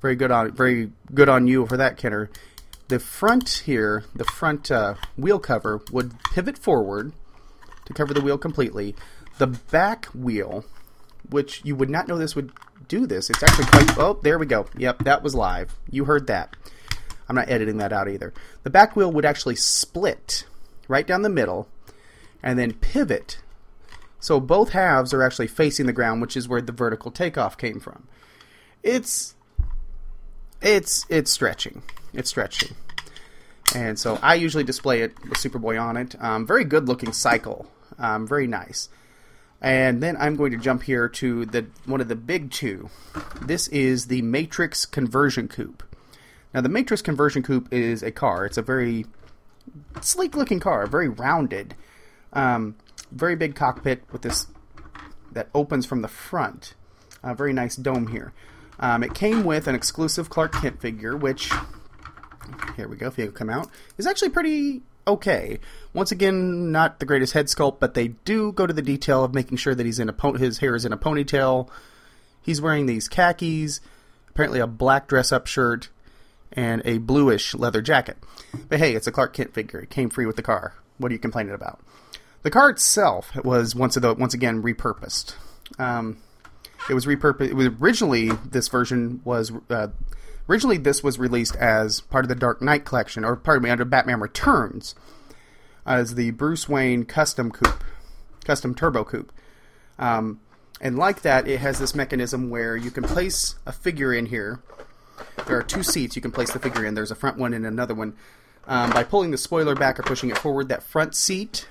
[0.00, 2.30] very good on very good on you for that, Kenner.
[2.88, 7.12] The front here, the front uh, wheel cover would pivot forward
[7.86, 8.94] to cover the wheel completely.
[9.38, 10.64] The back wheel
[11.30, 12.52] which you would not know this would
[12.88, 13.30] do this.
[13.30, 13.98] It's actually quite.
[13.98, 14.66] Oh, there we go.
[14.76, 15.76] Yep, that was live.
[15.90, 16.54] You heard that.
[17.28, 18.32] I'm not editing that out either.
[18.62, 20.44] The back wheel would actually split
[20.88, 21.68] right down the middle
[22.42, 23.38] and then pivot.
[24.20, 27.80] So both halves are actually facing the ground, which is where the vertical takeoff came
[27.80, 28.06] from.
[28.82, 29.34] It's
[30.60, 31.82] it's it's stretching.
[32.12, 32.74] It's stretching.
[33.74, 36.14] And so I usually display it with Superboy on it.
[36.22, 37.66] Um, very good looking cycle.
[37.98, 38.88] Um, very nice.
[39.62, 42.90] And then I'm going to jump here to the one of the big two.
[43.40, 45.84] This is the Matrix Conversion Coupe.
[46.52, 48.44] Now, the Matrix Conversion Coupe is a car.
[48.44, 49.06] It's a very
[50.00, 51.76] sleek looking car, very rounded,
[52.32, 52.74] um,
[53.12, 54.48] very big cockpit with this
[55.30, 56.74] that opens from the front.
[57.22, 58.32] A very nice dome here.
[58.80, 61.52] Um, it came with an exclusive Clark Kent figure, which
[62.76, 63.06] here we go.
[63.06, 65.58] If you come out, is actually pretty okay.
[65.92, 69.34] Once again, not the greatest head sculpt, but they do go to the detail of
[69.34, 71.68] making sure that he's in a po- his hair is in a ponytail.
[72.40, 73.80] He's wearing these khakis,
[74.30, 75.90] apparently a black dress-up shirt,
[76.52, 78.18] and a bluish leather jacket.
[78.68, 79.80] But hey, it's a Clark Kent figure.
[79.80, 80.74] It came free with the car.
[80.98, 81.80] What are you complaining about?
[82.42, 85.34] The car itself was once the, once again repurposed.
[85.78, 86.18] Um,
[86.90, 87.48] it was repurposed.
[87.48, 89.88] It was originally this version was uh,
[90.48, 93.84] Originally, this was released as part of the Dark Knight collection, or pardon me, under
[93.84, 94.94] Batman Returns,
[95.86, 97.84] as the Bruce Wayne custom coupe,
[98.44, 99.32] custom turbo coupe.
[99.98, 100.40] Um,
[100.80, 104.60] and like that, it has this mechanism where you can place a figure in here.
[105.46, 106.94] There are two seats you can place the figure in.
[106.94, 108.14] There's a front one and another one.
[108.66, 111.68] Um, by pulling the spoiler back or pushing it forward, that front seat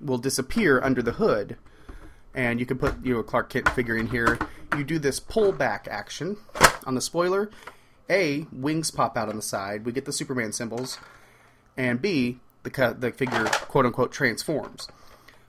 [0.00, 1.56] will disappear under the hood
[2.34, 4.38] and you can put you know a Clark Kent figure in here.
[4.76, 6.36] You do this pullback action
[6.86, 7.50] on the spoiler.
[8.10, 9.84] A wings pop out on the side.
[9.84, 10.98] We get the Superman symbols,
[11.76, 14.88] and B the the figure quote unquote transforms.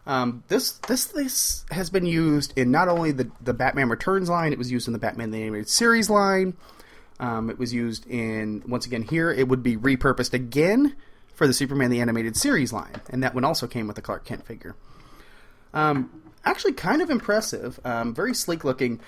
[0.06, 4.52] Um, this this this has been used in not only the the Batman Returns line.
[4.52, 6.56] It was used in the Batman the Animated Series line.
[7.20, 9.32] Um, it was used in once again here.
[9.32, 10.96] It would be repurposed again
[11.34, 14.26] for the Superman the Animated Series line, and that one also came with the Clark
[14.26, 14.76] Kent figure.
[15.74, 17.80] Um, actually kind of impressive.
[17.84, 18.99] Um, very sleek looking.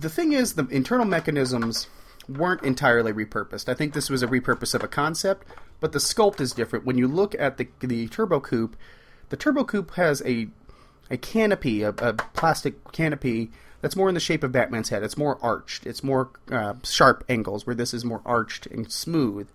[0.00, 1.88] The thing is, the internal mechanisms
[2.28, 3.68] weren't entirely repurposed.
[3.68, 5.46] I think this was a repurpose of a concept,
[5.80, 6.84] but the sculpt is different.
[6.84, 8.76] When you look at the the turbo coupe,
[9.28, 10.48] the turbo coupe has a
[11.10, 13.50] a canopy, a, a plastic canopy
[13.80, 15.02] that's more in the shape of Batman's head.
[15.02, 15.86] It's more arched.
[15.86, 19.48] It's more uh, sharp angles, where this is more arched and smooth.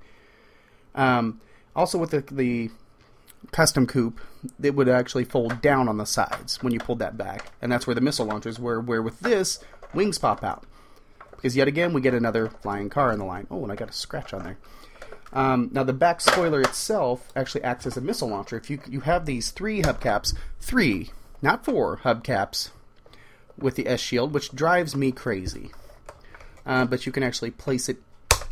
[0.95, 1.41] Um,
[1.75, 2.71] also, with the, the
[3.51, 4.19] custom coupe,
[4.61, 7.87] it would actually fold down on the sides when you pulled that back, and that's
[7.87, 8.79] where the missile launchers were.
[8.79, 9.59] Where with this,
[9.93, 10.65] wings pop out.
[11.31, 13.47] Because yet again, we get another flying car in the line.
[13.51, 14.57] Oh, and I got a scratch on there.
[15.33, 18.57] Um, now the back spoiler itself actually acts as a missile launcher.
[18.57, 22.69] If you you have these three hubcaps, three, not four hubcaps,
[23.57, 25.71] with the S shield, which drives me crazy.
[26.65, 27.97] Uh, but you can actually place it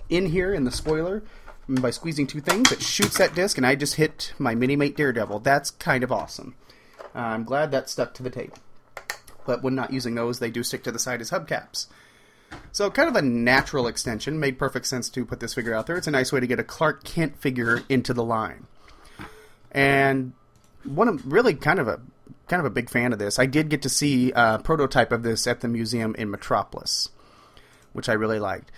[0.09, 1.23] in here in the spoiler
[1.67, 2.71] and by squeezing two things.
[2.71, 5.39] It shoots that disc, and I just hit my mini mate Daredevil.
[5.39, 6.55] That's kind of awesome.
[7.15, 8.53] Uh, I'm glad that stuck to the tape.
[9.45, 11.87] But when not using those, they do stick to the side as hubcaps.
[12.71, 14.39] So, kind of a natural extension.
[14.39, 15.97] Made perfect sense to put this figure out there.
[15.97, 18.67] It's a nice way to get a Clark Kent figure into the line.
[19.71, 20.33] And
[20.83, 21.99] one of really kind of a
[22.47, 23.39] kind of a big fan of this.
[23.39, 27.09] I did get to see a prototype of this at the museum in Metropolis,
[27.93, 28.71] which I really liked.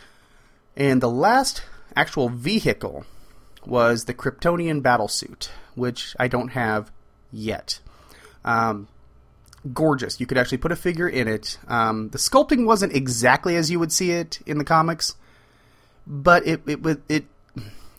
[0.78, 1.64] And the last
[1.96, 3.06] actual vehicle
[3.66, 6.92] was the Kryptonian battlesuit, which I don't have
[7.32, 7.80] yet.
[8.44, 8.88] Um,
[9.74, 10.20] gorgeous.
[10.20, 11.58] You could actually put a figure in it.
[11.68, 15.16] Um, the sculpting wasn't exactly as you would see it in the comics,
[16.06, 16.80] but it it
[17.10, 17.26] it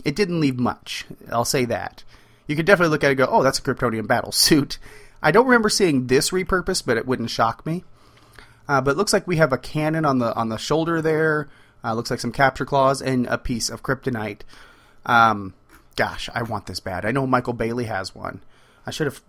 [0.05, 1.05] it didn't leave much.
[1.31, 2.05] I'll say that.
[2.47, 4.79] You could definitely look at it and go, "Oh, that's a Kryptonian battle suit."
[5.23, 7.85] I don't remember seeing this repurposed, but it wouldn't shock me.
[8.69, 11.49] Uh, but it looks like we have a cannon on the on the shoulder there.
[11.87, 14.41] Uh, looks like some capture claws and a piece of kryptonite.
[15.05, 15.55] Um,
[15.95, 17.05] gosh, I want this bad.
[17.05, 18.43] I know Michael Bailey has one.
[18.85, 19.23] I should have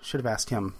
[0.00, 0.74] should have asked him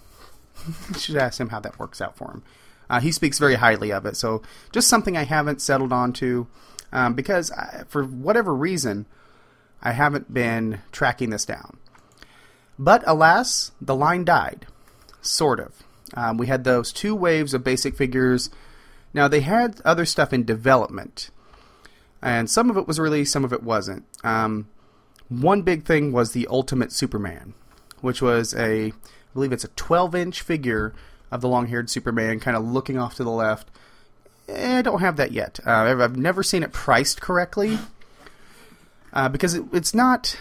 [0.99, 2.43] should ask him how that works out for him.
[2.89, 6.47] Uh, he speaks very highly of it, so just something I haven't settled on to
[6.93, 9.07] um, because I, for whatever reason,
[9.83, 11.79] I haven't been tracking this down.
[12.79, 14.67] But alas, the line died,
[15.21, 15.83] sort of.
[16.15, 18.51] Um, we had those two waves of basic figures.
[19.15, 21.31] Now they had other stuff in development,
[22.21, 24.05] and some of it was released, some of it wasn't.
[24.25, 24.69] Um,
[25.29, 27.55] one big thing was the Ultimate Superman,
[28.01, 28.93] which was a I
[29.33, 30.95] believe it's a 12 inch figure
[31.31, 33.69] of the long haired Superman kind of looking off to the left.
[34.49, 35.59] Eh, I don't have that yet.
[35.67, 37.79] Uh, I've, never seen it priced correctly
[39.13, 40.37] uh, because it, it's not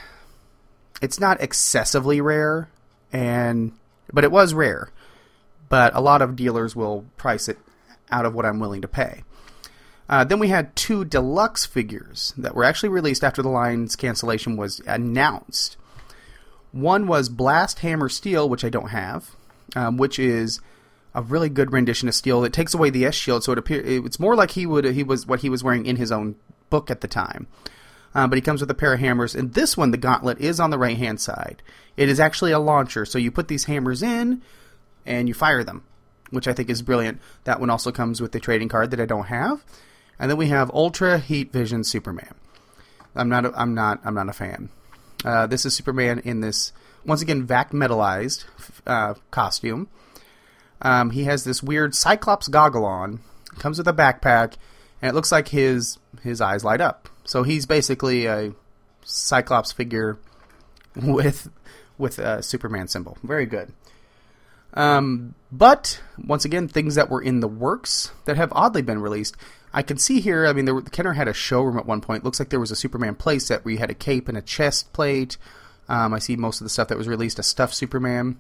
[1.02, 2.70] it's not excessively rare,
[3.12, 3.72] and
[4.12, 4.90] but it was rare.
[5.70, 7.58] But a lot of dealers will price it
[8.12, 9.24] out of what I'm willing to pay.
[10.10, 14.58] Uh, then we had two deluxe figures that were actually released after the line's cancellation
[14.58, 15.78] was announced.
[16.72, 19.32] One was Blast Hammer Steel, which I don't have,
[19.76, 20.60] um, which is
[21.16, 22.44] a really good rendition of Steel.
[22.44, 25.04] It takes away the S shield, so it appears it's more like he would he
[25.04, 26.36] was what he was wearing in his own
[26.70, 27.48] book at the time.
[28.16, 30.60] Um, but he comes with a pair of hammers, and this one, the gauntlet, is
[30.60, 31.64] on the right hand side.
[31.98, 34.42] It is actually a launcher, so you put these hammers in
[35.06, 35.84] and you fire them,
[36.34, 37.22] which I think is brilliant.
[37.44, 39.64] That one also comes with the trading card that I don't have,
[40.20, 42.34] and then we have Ultra Heat Vision Superman.
[43.16, 44.70] I'm not a, I'm not I'm not a fan.
[45.24, 46.74] Uh, this is Superman in this
[47.06, 48.46] once again vac metalized
[48.88, 49.88] uh, costume.
[50.82, 53.22] Um, he has this weird Cyclops goggle on.
[53.60, 54.56] Comes with a backpack,
[55.02, 57.08] and it looks like his his eyes light up.
[57.24, 58.54] So he's basically a
[59.04, 60.18] Cyclops figure
[60.96, 61.50] with
[61.98, 63.18] with a Superman symbol.
[63.24, 63.72] Very good.
[64.74, 69.36] Um, but once again, things that were in the works that have oddly been released.
[69.74, 70.46] I can see here.
[70.46, 72.24] I mean, there, Kenner had a showroom at one point.
[72.24, 74.94] Looks like there was a Superman playset where you had a cape and a chest
[74.94, 75.38] plate.
[75.90, 78.40] Um, I see most of the stuff that was released a stuffed Superman.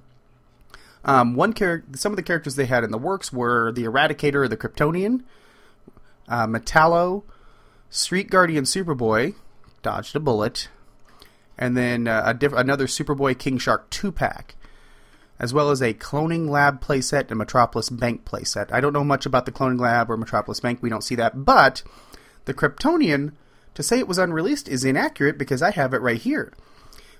[1.05, 4.49] Um, one character, some of the characters they had in the works were the Eradicator,
[4.49, 5.23] the Kryptonian,
[6.29, 7.23] uh, Metallo,
[7.89, 9.35] Street Guardian Superboy,
[9.81, 10.69] dodged a bullet,
[11.57, 14.55] and then uh, a diff- another Superboy King Shark two pack
[15.39, 18.71] as well as a cloning lab playset and Metropolis Bank playset.
[18.71, 21.45] I don't know much about the cloning lab or Metropolis Bank, we don't see that,
[21.45, 21.83] but
[22.45, 23.33] the Kryptonian,
[23.73, 26.53] to say it was unreleased is inaccurate because I have it right here.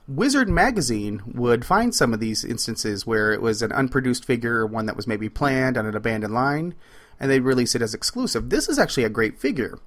[0.07, 4.67] Wizard Magazine would find some of these instances where it was an unproduced figure or
[4.67, 6.75] one that was maybe planned on an abandoned line,
[7.19, 8.49] and they'd release it as exclusive.
[8.49, 9.79] This is actually a great figure.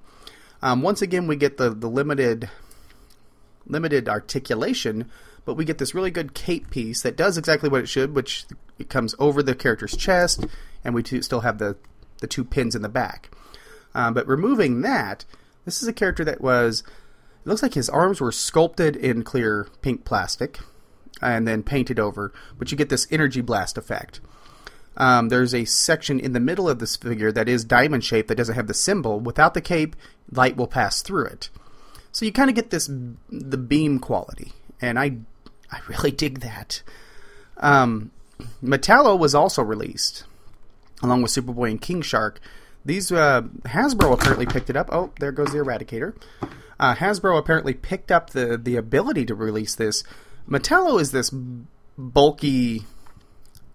[0.61, 2.49] Um, once again, we get the, the limited
[3.67, 5.09] limited articulation
[5.47, 8.45] but we get this really good cape piece that does exactly what it should, which
[8.77, 10.45] it comes over the character's chest,
[10.83, 11.77] and we still have the
[12.19, 13.31] the two pins in the back.
[13.95, 15.23] Um, but removing that,
[15.63, 16.83] this is a character that was.
[17.45, 20.59] It looks like his arms were sculpted in clear pink plastic,
[21.21, 22.33] and then painted over.
[22.59, 24.19] But you get this energy blast effect.
[24.97, 28.35] Um, there's a section in the middle of this figure that is diamond shaped that
[28.35, 29.21] doesn't have the symbol.
[29.21, 29.95] Without the cape,
[30.29, 31.49] light will pass through it.
[32.11, 32.89] So you kind of get this
[33.29, 35.19] the beam quality, and I
[35.71, 36.81] I really dig that.
[37.57, 38.11] Um,
[38.63, 40.23] Metallo was also released
[41.03, 42.39] along with Superboy and King Shark.
[42.85, 44.89] These uh, Hasbro apparently picked it up.
[44.91, 46.15] Oh, there goes the Eradicator.
[46.79, 50.03] Uh, Hasbro apparently picked up the the ability to release this.
[50.49, 51.31] Metallo is this
[51.97, 52.85] bulky.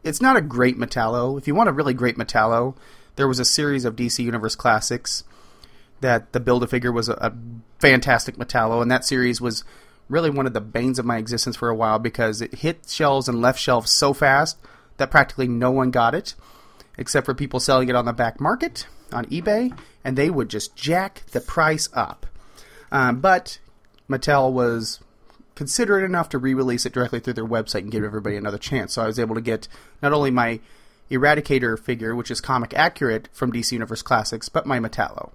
[0.02, 1.38] It's not a great Metallo.
[1.38, 2.74] If you want a really great Metallo,
[3.16, 5.24] there was a series of DC Universe classics
[6.00, 7.32] that the Build a Figure was a, a
[7.78, 9.64] fantastic Metallo, and that series was
[10.12, 13.28] really one of the banes of my existence for a while because it hit shelves
[13.28, 14.58] and left shelves so fast
[14.98, 16.34] that practically no one got it,
[16.98, 20.76] except for people selling it on the back market on eBay, and they would just
[20.76, 22.26] jack the price up.
[22.90, 23.58] Um, but
[24.08, 25.00] Mattel was
[25.54, 28.94] considerate enough to re-release it directly through their website and give everybody another chance.
[28.94, 29.66] So I was able to get
[30.02, 30.60] not only my
[31.10, 35.30] Eradicator figure, which is comic accurate from DC Universe Classics, but my Metallo.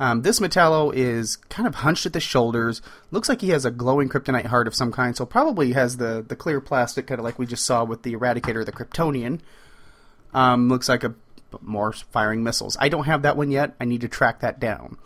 [0.00, 2.80] Um, this Metallo is kind of hunched at the shoulders.
[3.10, 6.24] Looks like he has a glowing kryptonite heart of some kind, so probably has the,
[6.26, 9.40] the clear plastic, kind of like we just saw with the Eradicator, the Kryptonian.
[10.32, 11.14] Um, looks like a
[11.60, 12.76] more firing missiles.
[12.78, 13.74] I don't have that one yet.
[13.80, 14.98] I need to track that down.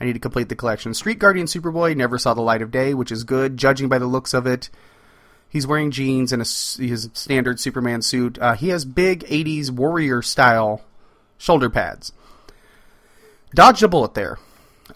[0.00, 0.94] I need to complete the collection.
[0.94, 4.06] Street Guardian Superboy never saw the light of day, which is good, judging by the
[4.06, 4.70] looks of it.
[5.48, 6.46] He's wearing jeans and a,
[6.82, 8.38] his standard Superman suit.
[8.38, 10.82] Uh, he has big 80s warrior style
[11.36, 12.12] shoulder pads.
[13.54, 14.38] Dodged a bullet there.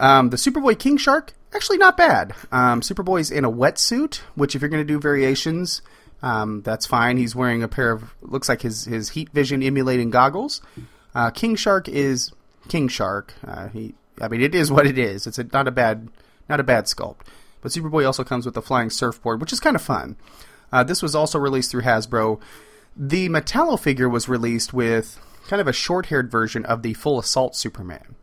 [0.01, 2.35] Um, the Superboy King Shark, actually not bad.
[2.53, 5.83] Um, Superboy's in a wetsuit, which if you're going to do variations,
[6.23, 7.17] um, that's fine.
[7.17, 10.63] He's wearing a pair of looks like his his heat vision emulating goggles.
[11.15, 12.33] Uh, King Shark is
[12.69, 13.35] King Shark.
[13.47, 15.27] Uh, he, I mean, it is what it is.
[15.27, 16.09] It's a, not a bad
[16.49, 17.21] not a bad sculpt.
[17.61, 20.17] But Superboy also comes with a flying surfboard, which is kind of fun.
[20.73, 22.41] Uh, this was also released through Hasbro.
[22.97, 27.55] The Metallo figure was released with kind of a short-haired version of the Full Assault
[27.55, 28.17] Superman.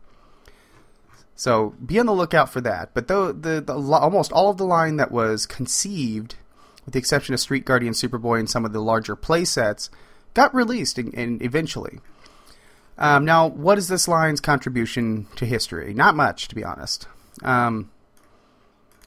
[1.36, 2.90] So be on the lookout for that.
[2.94, 6.36] But though the, the almost all of the line that was conceived,
[6.84, 9.90] with the exception of Street Guardian, Superboy, and some of the larger play sets,
[10.34, 11.98] got released in eventually.
[12.96, 15.94] Um, now, what is this line's contribution to history?
[15.94, 17.08] Not much, to be honest.
[17.42, 17.90] Um,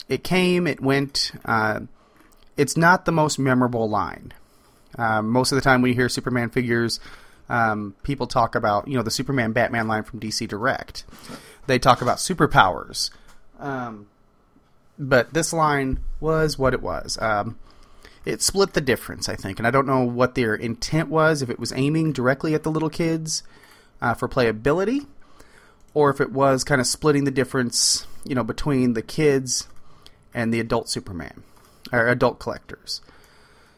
[0.10, 1.32] it came, it went.
[1.46, 1.82] Uh,
[2.58, 4.34] it's not the most memorable line.
[4.98, 7.00] Um, most of the time, when you hear Superman figures,
[7.50, 11.04] um, people talk about you know the Superman Batman line from DC Direct
[11.68, 13.12] they talk about superpowers.
[13.60, 14.08] Um,
[14.98, 17.18] but this line was what it was.
[17.22, 17.60] Um,
[18.26, 21.42] it split the difference, I think, and I don't know what their intent was.
[21.42, 23.44] If it was aiming directly at the little kids
[24.02, 25.06] uh, for playability,
[25.94, 29.68] or if it was kind of splitting the difference, you know, between the kids
[30.34, 31.44] and the adult Superman
[31.92, 33.02] or adult collectors.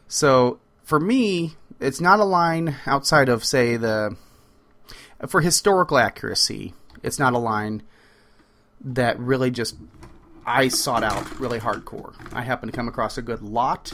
[0.08, 4.16] So for me, it's not a line outside of say the
[5.26, 7.82] for historical accuracy it's not a line
[8.82, 9.76] that really just
[10.46, 12.14] I sought out really hardcore.
[12.32, 13.92] I happened to come across a good lot,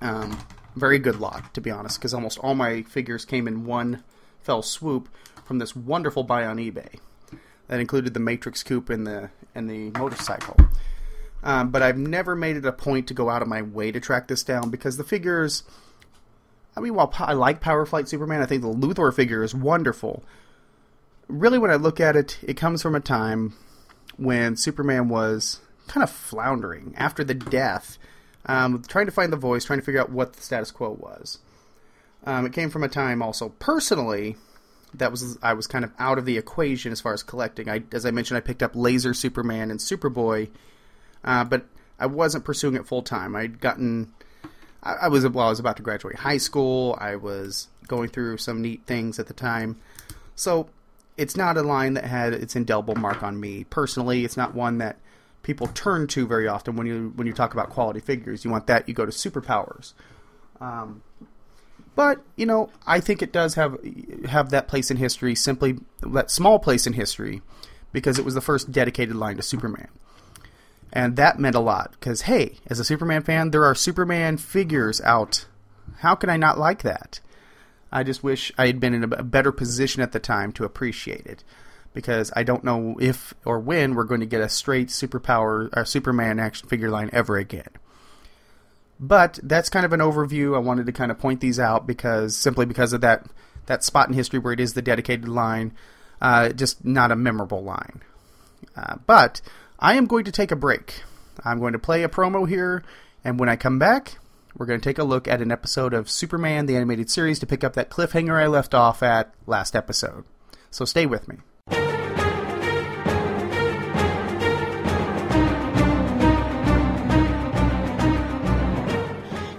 [0.00, 0.38] um,
[0.76, 4.04] very good lot to be honest, because almost all my figures came in one
[4.40, 5.08] fell swoop
[5.44, 6.98] from this wonderful buy on eBay.
[7.68, 10.56] That included the Matrix Coupe and the and the motorcycle.
[11.42, 14.00] Um, but I've never made it a point to go out of my way to
[14.00, 15.62] track this down because the figures.
[16.76, 20.24] I mean, while I like Power Flight Superman, I think the Luthor figure is wonderful
[21.28, 23.54] really, when I look at it, it comes from a time
[24.16, 27.98] when Superman was kind of floundering after the death,
[28.46, 31.38] um, trying to find the voice, trying to figure out what the status quo was.
[32.24, 34.36] Um, it came from a time also personally
[34.94, 37.68] that was I was kind of out of the equation as far as collecting.
[37.68, 40.50] I, as I mentioned, I picked up Laser Superman and Superboy,
[41.22, 41.66] uh, but
[41.98, 43.36] I wasn't pursuing it full time.
[43.36, 44.13] I'd gotten,
[44.84, 46.96] I, I was well, I was about to graduate high school.
[47.00, 49.80] I was going through some neat things at the time,
[50.34, 50.68] so
[51.16, 54.24] it's not a line that had its indelible mark on me personally.
[54.24, 54.98] It's not one that
[55.42, 58.44] people turn to very often when you when you talk about quality figures.
[58.44, 59.92] You want that, you go to superpowers.
[60.60, 61.02] Um,
[61.94, 63.78] but you know, I think it does have
[64.26, 67.42] have that place in history, simply that small place in history,
[67.92, 69.88] because it was the first dedicated line to Superman,
[70.94, 71.90] and that meant a lot.
[71.92, 75.46] Because hey, as a Superman fan, there are Superman figures out.
[75.98, 77.20] How can I not like that?
[77.92, 81.26] I just wish I had been in a better position at the time to appreciate
[81.26, 81.44] it.
[81.92, 85.84] Because I don't know if or when we're going to get a straight superpower or
[85.84, 87.68] Superman action figure line ever again.
[88.98, 90.56] But that's kind of an overview.
[90.56, 93.26] I wanted to kind of point these out because simply because of that
[93.66, 95.72] that spot in history where it is the dedicated line,
[96.20, 98.02] uh, just not a memorable line.
[98.76, 99.40] Uh, but
[99.78, 101.02] I am going to take a break.
[101.44, 102.84] I'm going to play a promo here,
[103.24, 104.18] and when I come back,
[104.56, 107.46] we're going to take a look at an episode of Superman the Animated Series to
[107.46, 110.24] pick up that cliffhanger I left off at last episode.
[110.70, 111.38] So stay with me.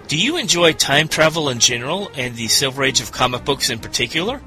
[0.08, 3.80] Do you enjoy time travel in general and the Silver Age of comic books in
[3.80, 4.40] particular?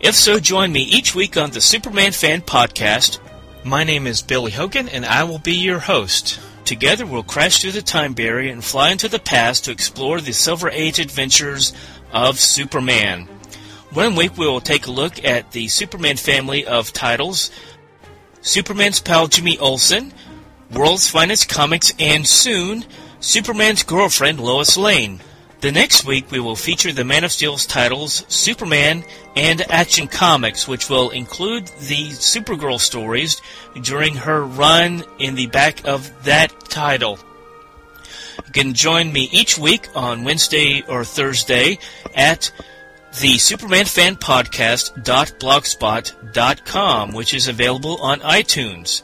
[0.00, 3.20] If so, join me each week on the Superman Fan Podcast.
[3.66, 6.38] My name is Billy Hogan, and I will be your host.
[6.66, 10.34] Together, we'll crash through the time barrier and fly into the past to explore the
[10.34, 11.72] Silver Age adventures
[12.12, 13.26] of Superman.
[13.90, 17.50] One week, we will take a look at the Superman family of titles
[18.42, 20.12] Superman's pal Jimmy Olsen,
[20.70, 22.84] World's Finest Comics, and soon,
[23.18, 25.20] Superman's girlfriend Lois Lane.
[25.64, 29.02] The next week, we will feature the Man of Steel's titles Superman
[29.34, 33.40] and Action Comics, which will include the Supergirl stories
[33.80, 37.18] during her run in the back of that title.
[38.44, 41.78] You can join me each week on Wednesday or Thursday
[42.14, 42.52] at
[43.22, 44.16] the Superman Fan
[47.14, 49.00] which is available on iTunes.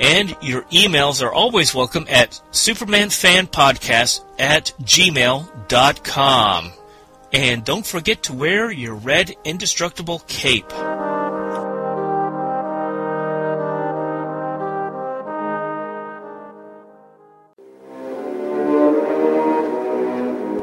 [0.00, 6.72] And your emails are always welcome at supermanfanpodcast at gmail.com.
[7.32, 10.72] And don't forget to wear your red indestructible cape.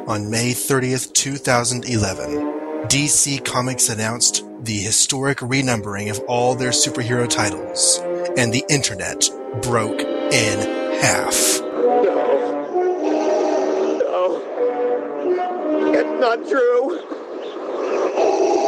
[0.07, 8.01] On May 30th, 2011, DC Comics announced the historic renumbering of all their superhero titles,
[8.37, 9.23] and the internet
[9.61, 10.59] broke in
[10.99, 11.61] half.
[11.61, 12.03] No.
[14.09, 14.43] No.
[15.93, 16.99] It's not true.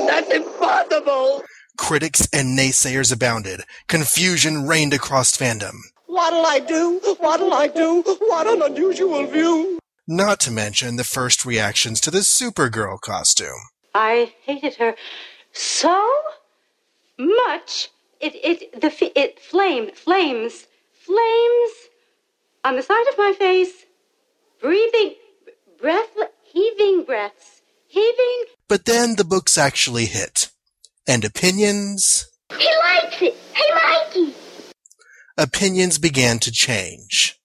[0.07, 1.43] That's impossible.
[1.77, 3.65] Critics and naysayers abounded.
[3.89, 5.75] Confusion reigned across fandom.
[6.05, 7.01] What'll I do?
[7.19, 8.03] What'll I do?
[8.21, 9.79] What an unusual view.
[10.07, 13.67] Not to mention the first reactions to the Supergirl costume.
[13.93, 14.95] I hated her
[15.59, 16.09] so
[17.17, 17.89] much.
[18.21, 21.71] It it the f- it flame flames flames
[22.63, 23.85] on the side of my face,
[24.61, 25.15] breathing
[25.79, 28.43] breath heaving breaths heaving.
[28.67, 30.49] But then the books actually hit.
[31.07, 33.35] And opinions, He likes it.
[33.55, 34.35] He likes it.
[35.37, 37.38] opinions began to change.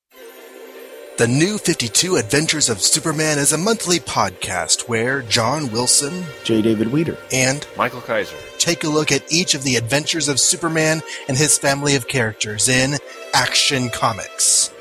[1.17, 6.61] The New 52 Adventures of Superman is a monthly podcast where John Wilson J.
[6.61, 7.17] David Weter.
[7.33, 8.37] and Michael Kaiser.
[8.59, 12.69] take a look at each of the adventures of Superman and his family of characters
[12.69, 12.97] in
[13.33, 14.73] Action Comics.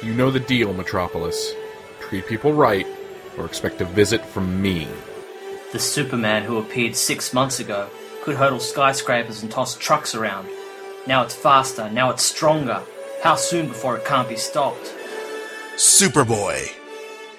[0.00, 1.54] You know the deal, Metropolis.
[2.00, 2.86] Treat people right,
[3.36, 4.86] or expect a visit from me.
[5.72, 7.88] The Superman who appeared six months ago
[8.22, 10.48] could hurdle skyscrapers and toss trucks around.
[11.08, 12.80] Now it's faster, now it's stronger.
[13.24, 14.94] How soon before it can't be stopped?
[15.76, 16.68] Superboy,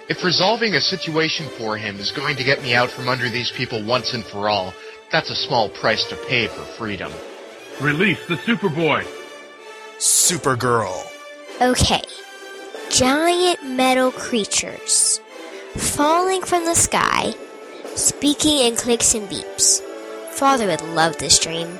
[0.09, 3.51] If resolving a situation for him is going to get me out from under these
[3.51, 4.73] people once and for all,
[5.11, 7.11] that's a small price to pay for freedom.
[7.81, 9.05] Release the Superboy.
[9.97, 11.01] Supergirl,
[11.61, 12.01] Okay.
[12.89, 15.19] Giant metal creatures.
[15.75, 17.33] Falling from the sky.
[17.95, 19.79] Speaking in clicks and beeps.
[20.33, 21.79] Father would love this dream.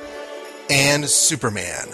[0.70, 1.88] and Superman.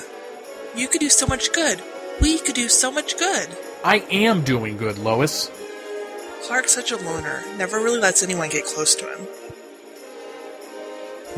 [0.76, 1.82] You could do so much good.
[2.20, 3.48] We could do so much good.
[3.84, 5.50] I am doing good, Lois.
[6.44, 7.42] Clark's such a loner.
[7.56, 9.26] Never really lets anyone get close to him.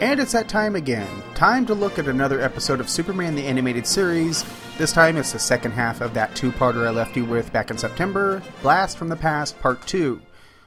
[0.00, 1.06] And it's that time again.
[1.34, 4.46] Time to look at another episode of Superman the Animated Series.
[4.78, 7.70] This time it's the second half of that two parter I left you with back
[7.70, 10.18] in September Blast from the Past Part 2,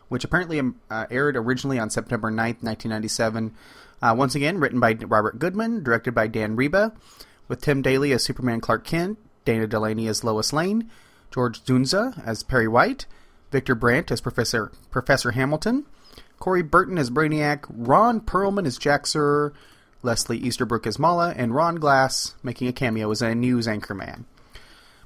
[0.10, 3.56] which apparently um, uh, aired originally on September 9th, 1997.
[4.04, 6.96] Uh, once again, written by Robert Goodman, directed by Dan Riba,
[7.48, 10.92] with Tim Daly as Superman Clark Kent, Dana Delany as Lois Lane,
[11.32, 13.08] George Dzundza as Perry White,
[13.50, 15.88] Victor Brandt as Professor Professor Hamilton,
[16.44, 19.54] Corey Burton as Brainiac, Ron Perlman as Jax-Ur,
[20.02, 24.26] Leslie Easterbrook as Mala, and Ron Glass making a cameo as a news anchorman.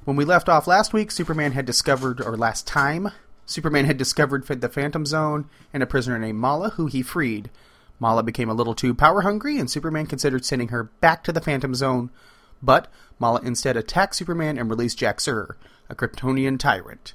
[0.03, 3.11] When we left off last week, Superman had discovered, or last time,
[3.45, 7.51] Superman had discovered the Phantom Zone and a prisoner named Mala, who he freed.
[7.99, 11.39] Mala became a little too power hungry, and Superman considered sending her back to the
[11.39, 12.09] Phantom Zone,
[12.64, 15.55] but Mala instead attacked Superman and released Jax-Ur,
[15.88, 17.14] a Kryptonian tyrant.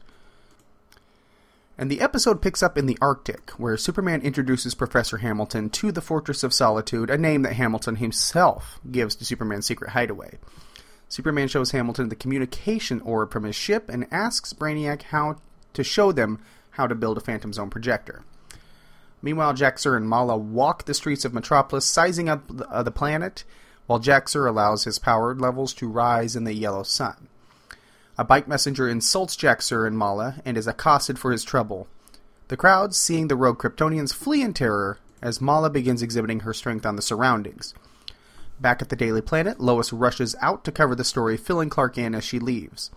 [1.78, 6.02] And the episode picks up in the Arctic, where Superman introduces Professor Hamilton to the
[6.02, 10.38] Fortress of Solitude, a name that Hamilton himself gives to Superman's secret hideaway.
[11.08, 15.36] Superman shows Hamilton the communication orb from his ship and asks Brainiac how
[15.72, 16.40] to show them
[16.70, 18.22] how to build a Phantom Zone projector.
[19.22, 23.44] Meanwhile, Jax-Ur and Mala walk the streets of Metropolis, sizing up the, uh, planet,
[23.86, 27.28] while Jax-Ur allows his power levels to rise in the yellow sun.
[28.18, 31.88] A bike messenger insults Jax-Ur and Mala and is accosted for his trouble.
[32.48, 36.84] The crowd, seeing the rogue Kryptonians, flee in terror as Mala begins exhibiting her strength
[36.84, 37.72] on the surroundings.
[38.60, 42.14] Back at the Daily Planet, Lois rushes out to cover the story, filling Clark in
[42.14, 42.90] as she leaves.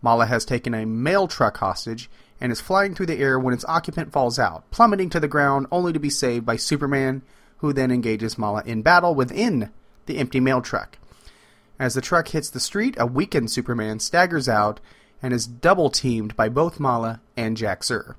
[0.00, 2.08] Mala has taken a mail truck hostage
[2.40, 5.66] and is flying through the air when its occupant falls out, plummeting to the ground
[5.72, 7.22] only to be saved by Superman,
[7.58, 9.70] who then engages Mala in battle within
[10.06, 10.98] the empty mail truck.
[11.82, 14.78] As the truck hits the street, a weakened Superman staggers out
[15.20, 18.14] and is double teamed by both Mala and Jax-Ur.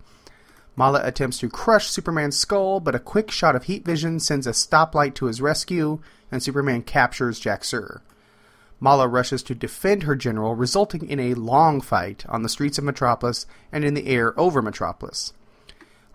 [0.75, 4.49] Mala attempts to crush Superman's skull, but a quick shot of heat vision sends a
[4.49, 8.01] stoplight to his rescue, and Superman captures Jax-Ur.
[8.81, 12.83] Mala rushes to defend her general, resulting in a long fight on the streets of
[12.83, 15.31] Metropolis and in the air over Metropolis.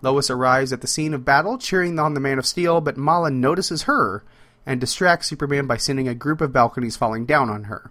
[0.03, 3.31] Lois arrives at the scene of battle, cheering on the Man of Steel, but Mala
[3.31, 4.23] notices her
[4.69, 7.89] and distracts Superman by sending a group of balconies falling down on her.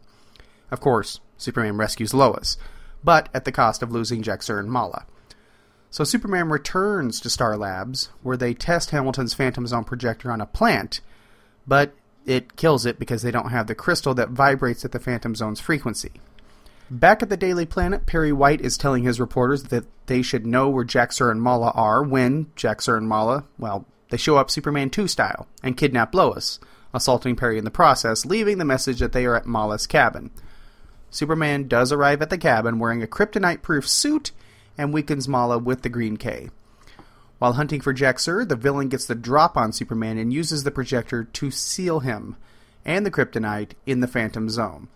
[0.70, 2.56] Of course, Superman rescues Lois,
[3.02, 5.04] but at the cost of losing Jax-Ur and Mala.
[5.90, 10.46] So Superman returns to Star Labs, where they test Hamilton's Phantom Zone projector on a
[10.46, 11.00] plant,
[11.66, 15.34] but it kills it because they don't have the crystal that vibrates at the Phantom
[15.34, 16.12] Zone's frequency.
[16.88, 20.68] Back at the Daily Planet, Perry White is telling his reporters that they should know
[20.68, 25.08] where Jax-Ur and Mala are when Jax-Ur and Mala, well, they show up Superman 2
[25.08, 26.58] style and kidnap Lois,
[26.94, 30.30] assaulting Perry in the process, leaving the message that they are at Mala's cabin.
[31.10, 34.32] Superman does arrive at the cabin wearing a kryptonite proof suit
[34.76, 36.50] and weakens Mala with the Green K.
[37.38, 41.24] While hunting for Jax-Ur, the villain gets the drop on Superman and uses the projector
[41.24, 42.36] to seal him
[42.84, 44.88] and the kryptonite in the Phantom Zone.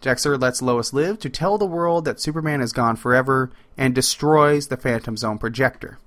[0.00, 4.68] Jax-Ur lets Lois live to tell the world that Superman is gone forever and destroys
[4.68, 5.98] the Phantom Zone projector.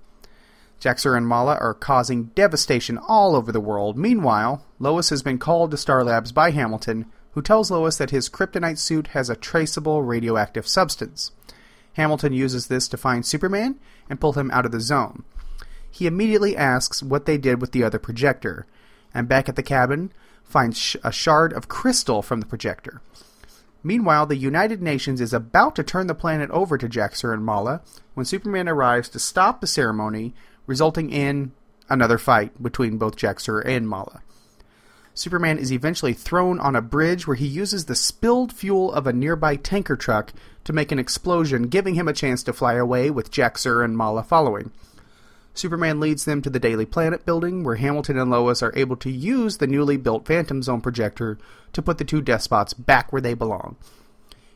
[0.80, 3.98] Jax-Ur and Mala are causing devastation all over the world.
[3.98, 8.30] Meanwhile, Lois has been called to Star Labs by Hamilton, who tells Lois that his
[8.30, 11.32] kryptonite suit has a traceable radioactive substance.
[11.94, 13.80] Hamilton uses this to find Superman
[14.10, 15.24] and pull him out of the zone.
[15.92, 18.66] He immediately asks what they did with the other projector,
[19.14, 23.02] and back at the cabin, finds a shard of crystal from the projector.
[23.84, 27.82] Meanwhile, the United Nations is about to turn the planet over to Jax-Ur and Mala
[28.14, 30.34] when Superman arrives to stop the ceremony
[30.70, 31.52] resulting in
[31.90, 34.22] another fight between both Jax-Ur and Mala.
[35.16, 39.12] Superman is eventually thrown on a bridge where he uses the spilled fuel of a
[39.12, 40.32] nearby tanker truck
[40.66, 44.22] to make an explosion, giving him a chance to fly away with Jax-Ur and Mala
[44.22, 44.72] following.
[45.56, 49.10] Superman leads them to the Daily Planet building, where Hamilton and Lois are able to
[49.10, 51.40] use the newly built Phantom Zone projector
[51.74, 53.76] to put the two despots back where they belong.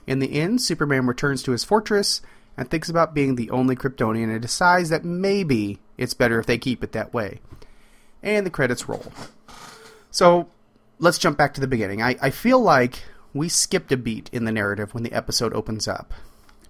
[0.06, 2.22] In the end, Superman returns to his fortress
[2.58, 6.58] and thinks about being the only Kryptonian and decides that maybe it's better if they
[6.58, 7.40] keep it that way.
[8.22, 9.12] And the credits roll.
[10.12, 10.48] So
[11.00, 12.02] let's jump back to the beginning.
[12.02, 13.04] I, I feel like
[13.34, 16.14] we skipped a beat in the narrative when the episode opens up.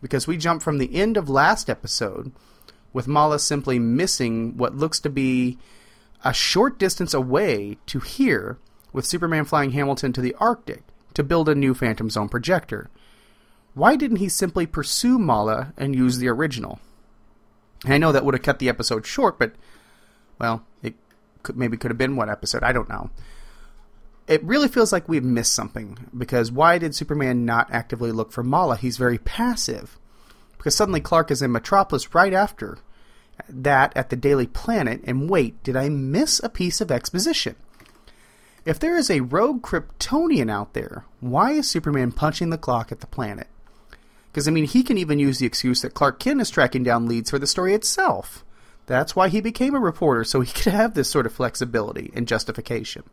[0.02, 2.32] Because we jump from the end of last episode
[2.92, 5.58] with Mala simply missing what looks to be
[6.24, 8.58] a short distance away to here
[8.94, 10.84] with Superman flying Hamilton to the Arctic
[11.14, 12.90] to build a new Phantom Zone projector.
[13.74, 16.80] Why didn't he simply pursue Mala and use the original?
[17.86, 19.54] I know that would have cut the episode short, but
[20.40, 20.96] well, it
[21.42, 22.64] could, maybe could have been one episode.
[22.64, 23.10] I don't know.
[24.28, 28.44] It really feels like we've missed something because why did Superman not actively look for
[28.44, 28.78] Mala?
[28.78, 29.98] He's very passive.
[30.58, 32.78] Because suddenly Clark is in Metropolis right after
[33.50, 37.56] that at the Daily Planet, and wait, did I miss a piece of exposition?
[38.64, 43.02] If there is a rogue Kryptonian out there, why is Superman punching the clock at
[43.02, 43.48] the planet?
[44.34, 47.08] Because, I mean, he can even use the excuse that Clark Kent is tracking down
[47.08, 48.44] leads for the story itself.
[48.88, 52.28] That's why he became a reporter, so he could have this sort of flexibility and
[52.28, 53.04] justification.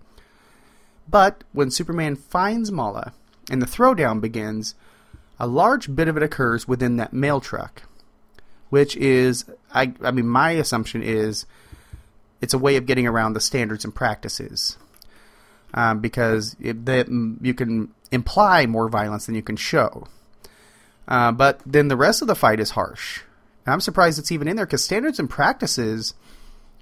[1.07, 3.13] But when Superman finds Mala
[3.51, 4.75] and the throwdown begins,
[5.39, 7.83] a large bit of it occurs within that mail truck,
[8.71, 9.45] which is,
[9.75, 11.45] I, I mean, my assumption is
[12.41, 14.79] it's a way of getting around the standards and practices.
[15.73, 20.09] Um, because it, that you can imply more violence than you can show.
[21.11, 23.21] Uh, but then the rest of the fight is harsh.
[23.67, 26.15] And I'm surprised it's even in there because standards and practices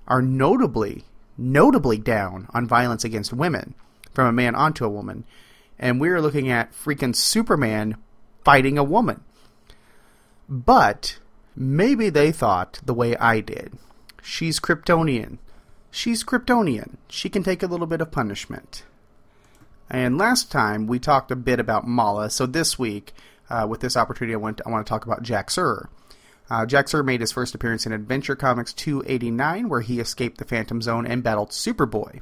[0.07, 1.05] are notably,
[1.37, 3.75] notably down on violence against women
[4.13, 5.25] from a man onto a woman.
[5.79, 7.97] And we're looking at freaking Superman
[8.45, 9.25] fighting a woman.
[10.49, 11.19] But
[11.61, 13.77] Maybe they thought the way I did.
[14.23, 15.39] She's Kryptonian.
[15.91, 16.99] She's Kryptonian.
[17.09, 18.85] She can take a little bit of punishment.
[19.91, 23.13] And last time we talked a bit about Mala, so this week,
[23.51, 25.89] uh, with this opportunity, I want to, I want to talk about Jax-Ur.
[26.51, 30.81] Uh, Jax-Ur made his first appearance in Adventure Comics 289, where he escaped the Phantom
[30.81, 32.21] Zone and battled Superboy.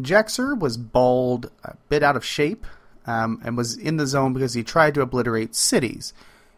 [0.00, 2.66] Jax-Ur was bald, a bit out of shape,
[3.06, 6.12] um, and was in the zone because he tried to obliterate cities.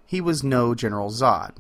[0.05, 1.57] He was no General Zod.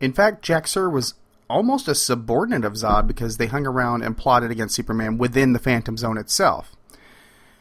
[0.00, 1.14] In fact, Jax-Ur was
[1.48, 5.58] almost a subordinate of Zod because they hung around and plotted against Superman within the
[5.58, 6.75] Phantom Zone itself.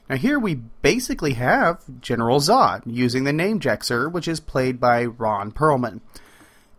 [0.09, 5.05] Now, here we basically have General Zod using the name Jax-Ur, which is played by
[5.05, 6.01] Ron Perlman.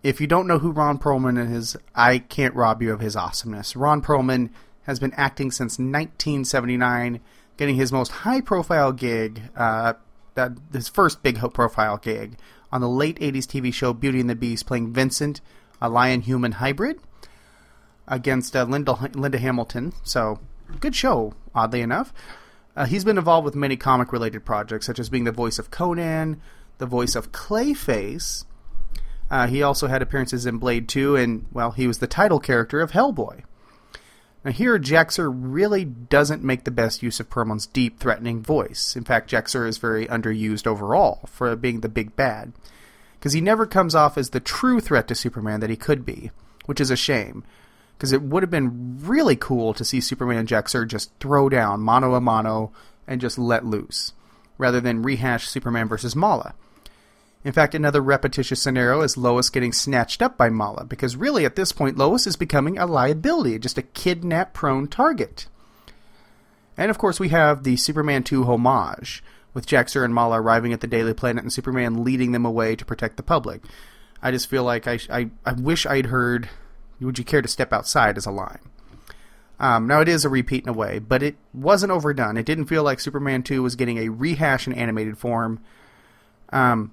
[0.05, 3.75] If you don't know who Ron Perlman is, I can't rob you of his awesomeness.
[3.75, 4.51] Ron Perlman
[4.83, 7.21] has been acting since 1979,
[7.57, 9.95] getting his most high profile gig, uh,
[10.35, 12.39] that, his first big profile gig,
[12.71, 15.41] on the late 80s TV show Beauty and the Beast, playing Vincent,
[15.83, 17.01] a lion human hybrid,
[18.07, 19.93] against uh, Linda, Linda Hamilton.
[20.05, 20.39] So,
[20.79, 22.13] good show, oddly enough.
[22.77, 25.71] Uh, he's been involved with many comic related projects, such as being the voice of
[25.71, 26.41] Conan,
[26.79, 28.45] the voice of Clayface.
[29.31, 32.81] Uh, he also had appearances in Blade 2, and, well, he was the title character
[32.81, 33.43] of Hellboy.
[34.45, 38.95] Now, here, Jax-Ur really doesn't make the best use of Perlman's deep, threatening voice.
[38.95, 42.53] In fact, Jax-Ur is very underused overall for being the big bad.
[43.19, 46.31] Because he never comes off as the true threat to Superman that he could be,
[46.67, 47.43] which is a shame
[47.97, 51.81] because it would have been really cool to see Superman and Jax-Ur just throw down
[51.81, 52.73] mano a mano
[53.07, 54.13] and just let loose,
[54.59, 56.55] rather than rehash Superman versus Mala.
[57.45, 61.57] In fact, another repetitious scenario is Lois getting snatched up by Mala, because really at
[61.57, 65.47] this point Lois is becoming a liability, just a kidnap prone target.
[66.77, 69.23] And of course, we have the Superman 2 homage,
[69.55, 72.85] with Jax-Ur and Mala arriving at the Daily Planet and Superman leading them away to
[72.85, 73.63] protect the public.
[74.21, 76.51] I just feel like I, I, I wish I'd heard
[77.01, 78.61] would you care to step outside as a line?
[79.59, 82.37] Um, now, it is a repeat in a way, but it wasn't overdone.
[82.37, 85.61] It didn't feel like Superman 2 was getting a rehash in animated form.
[86.51, 86.93] Um,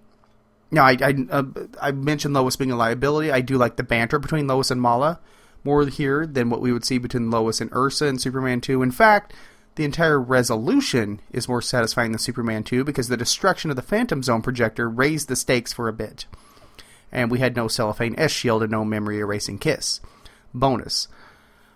[0.72, 1.44] now, I, I, uh,
[1.82, 3.32] I mentioned Lois being a liability.
[3.32, 5.20] I do like the banter between Lois and Mala
[5.64, 8.82] more here than what we would see between Lois and Ursa in Superman 2.
[8.82, 9.34] In fact,
[9.76, 14.22] the entire resolution is more satisfying than Superman 2 because the destruction of the Phantom
[14.24, 16.26] Zone projector raised the stakes for a bit
[17.14, 20.02] and we had no cellophane S shield and no memory erasing kiss.
[20.54, 21.08] Bonus.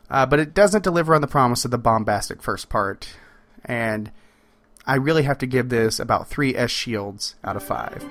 [0.10, 3.10] Uh, but it doesn't deliver on the promise of the bombastic first part,
[3.64, 4.12] and
[4.86, 8.04] I really have to give this about three S shields out of five.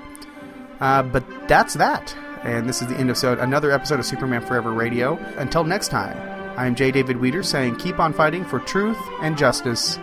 [0.78, 4.42] Uh, but that's that, and this is the end of so another episode of Superman
[4.42, 5.16] Forever Radio.
[5.36, 6.16] Until next time,
[6.58, 6.90] I am J.
[6.90, 9.98] David Weter saying keep on fighting for truth and justice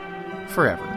[0.48, 0.93] forever.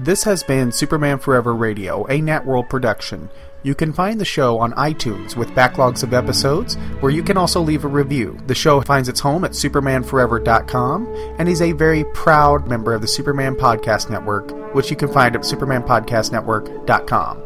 [0.00, 3.30] This has been Superman Forever Radio, a Networld production.
[3.64, 7.60] You can find the show on iTunes with backlogs of episodes, where you can also
[7.60, 8.38] leave a review.
[8.46, 13.08] The show finds its home at supermanforever.com and is a very proud member of the
[13.08, 17.42] Superman Podcast Network, which you can find at supermanpodcastnetwork.com.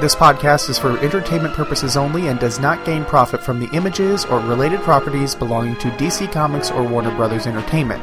[0.00, 4.24] This podcast is for entertainment purposes only and does not gain profit from the images
[4.24, 8.02] or related properties belonging to DC Comics or Warner Brothers Entertainment.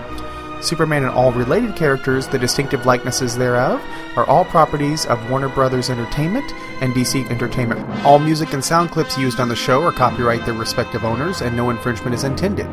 [0.61, 3.81] Superman and all related characters, the distinctive likenesses thereof,
[4.15, 6.51] are all properties of Warner Brothers Entertainment
[6.81, 7.87] and DC Entertainment.
[8.05, 11.55] All music and sound clips used on the show are copyright their respective owners, and
[11.55, 12.67] no infringement is intended.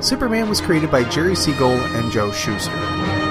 [0.00, 3.21] Superman was created by Jerry Siegel and Joe Shuster.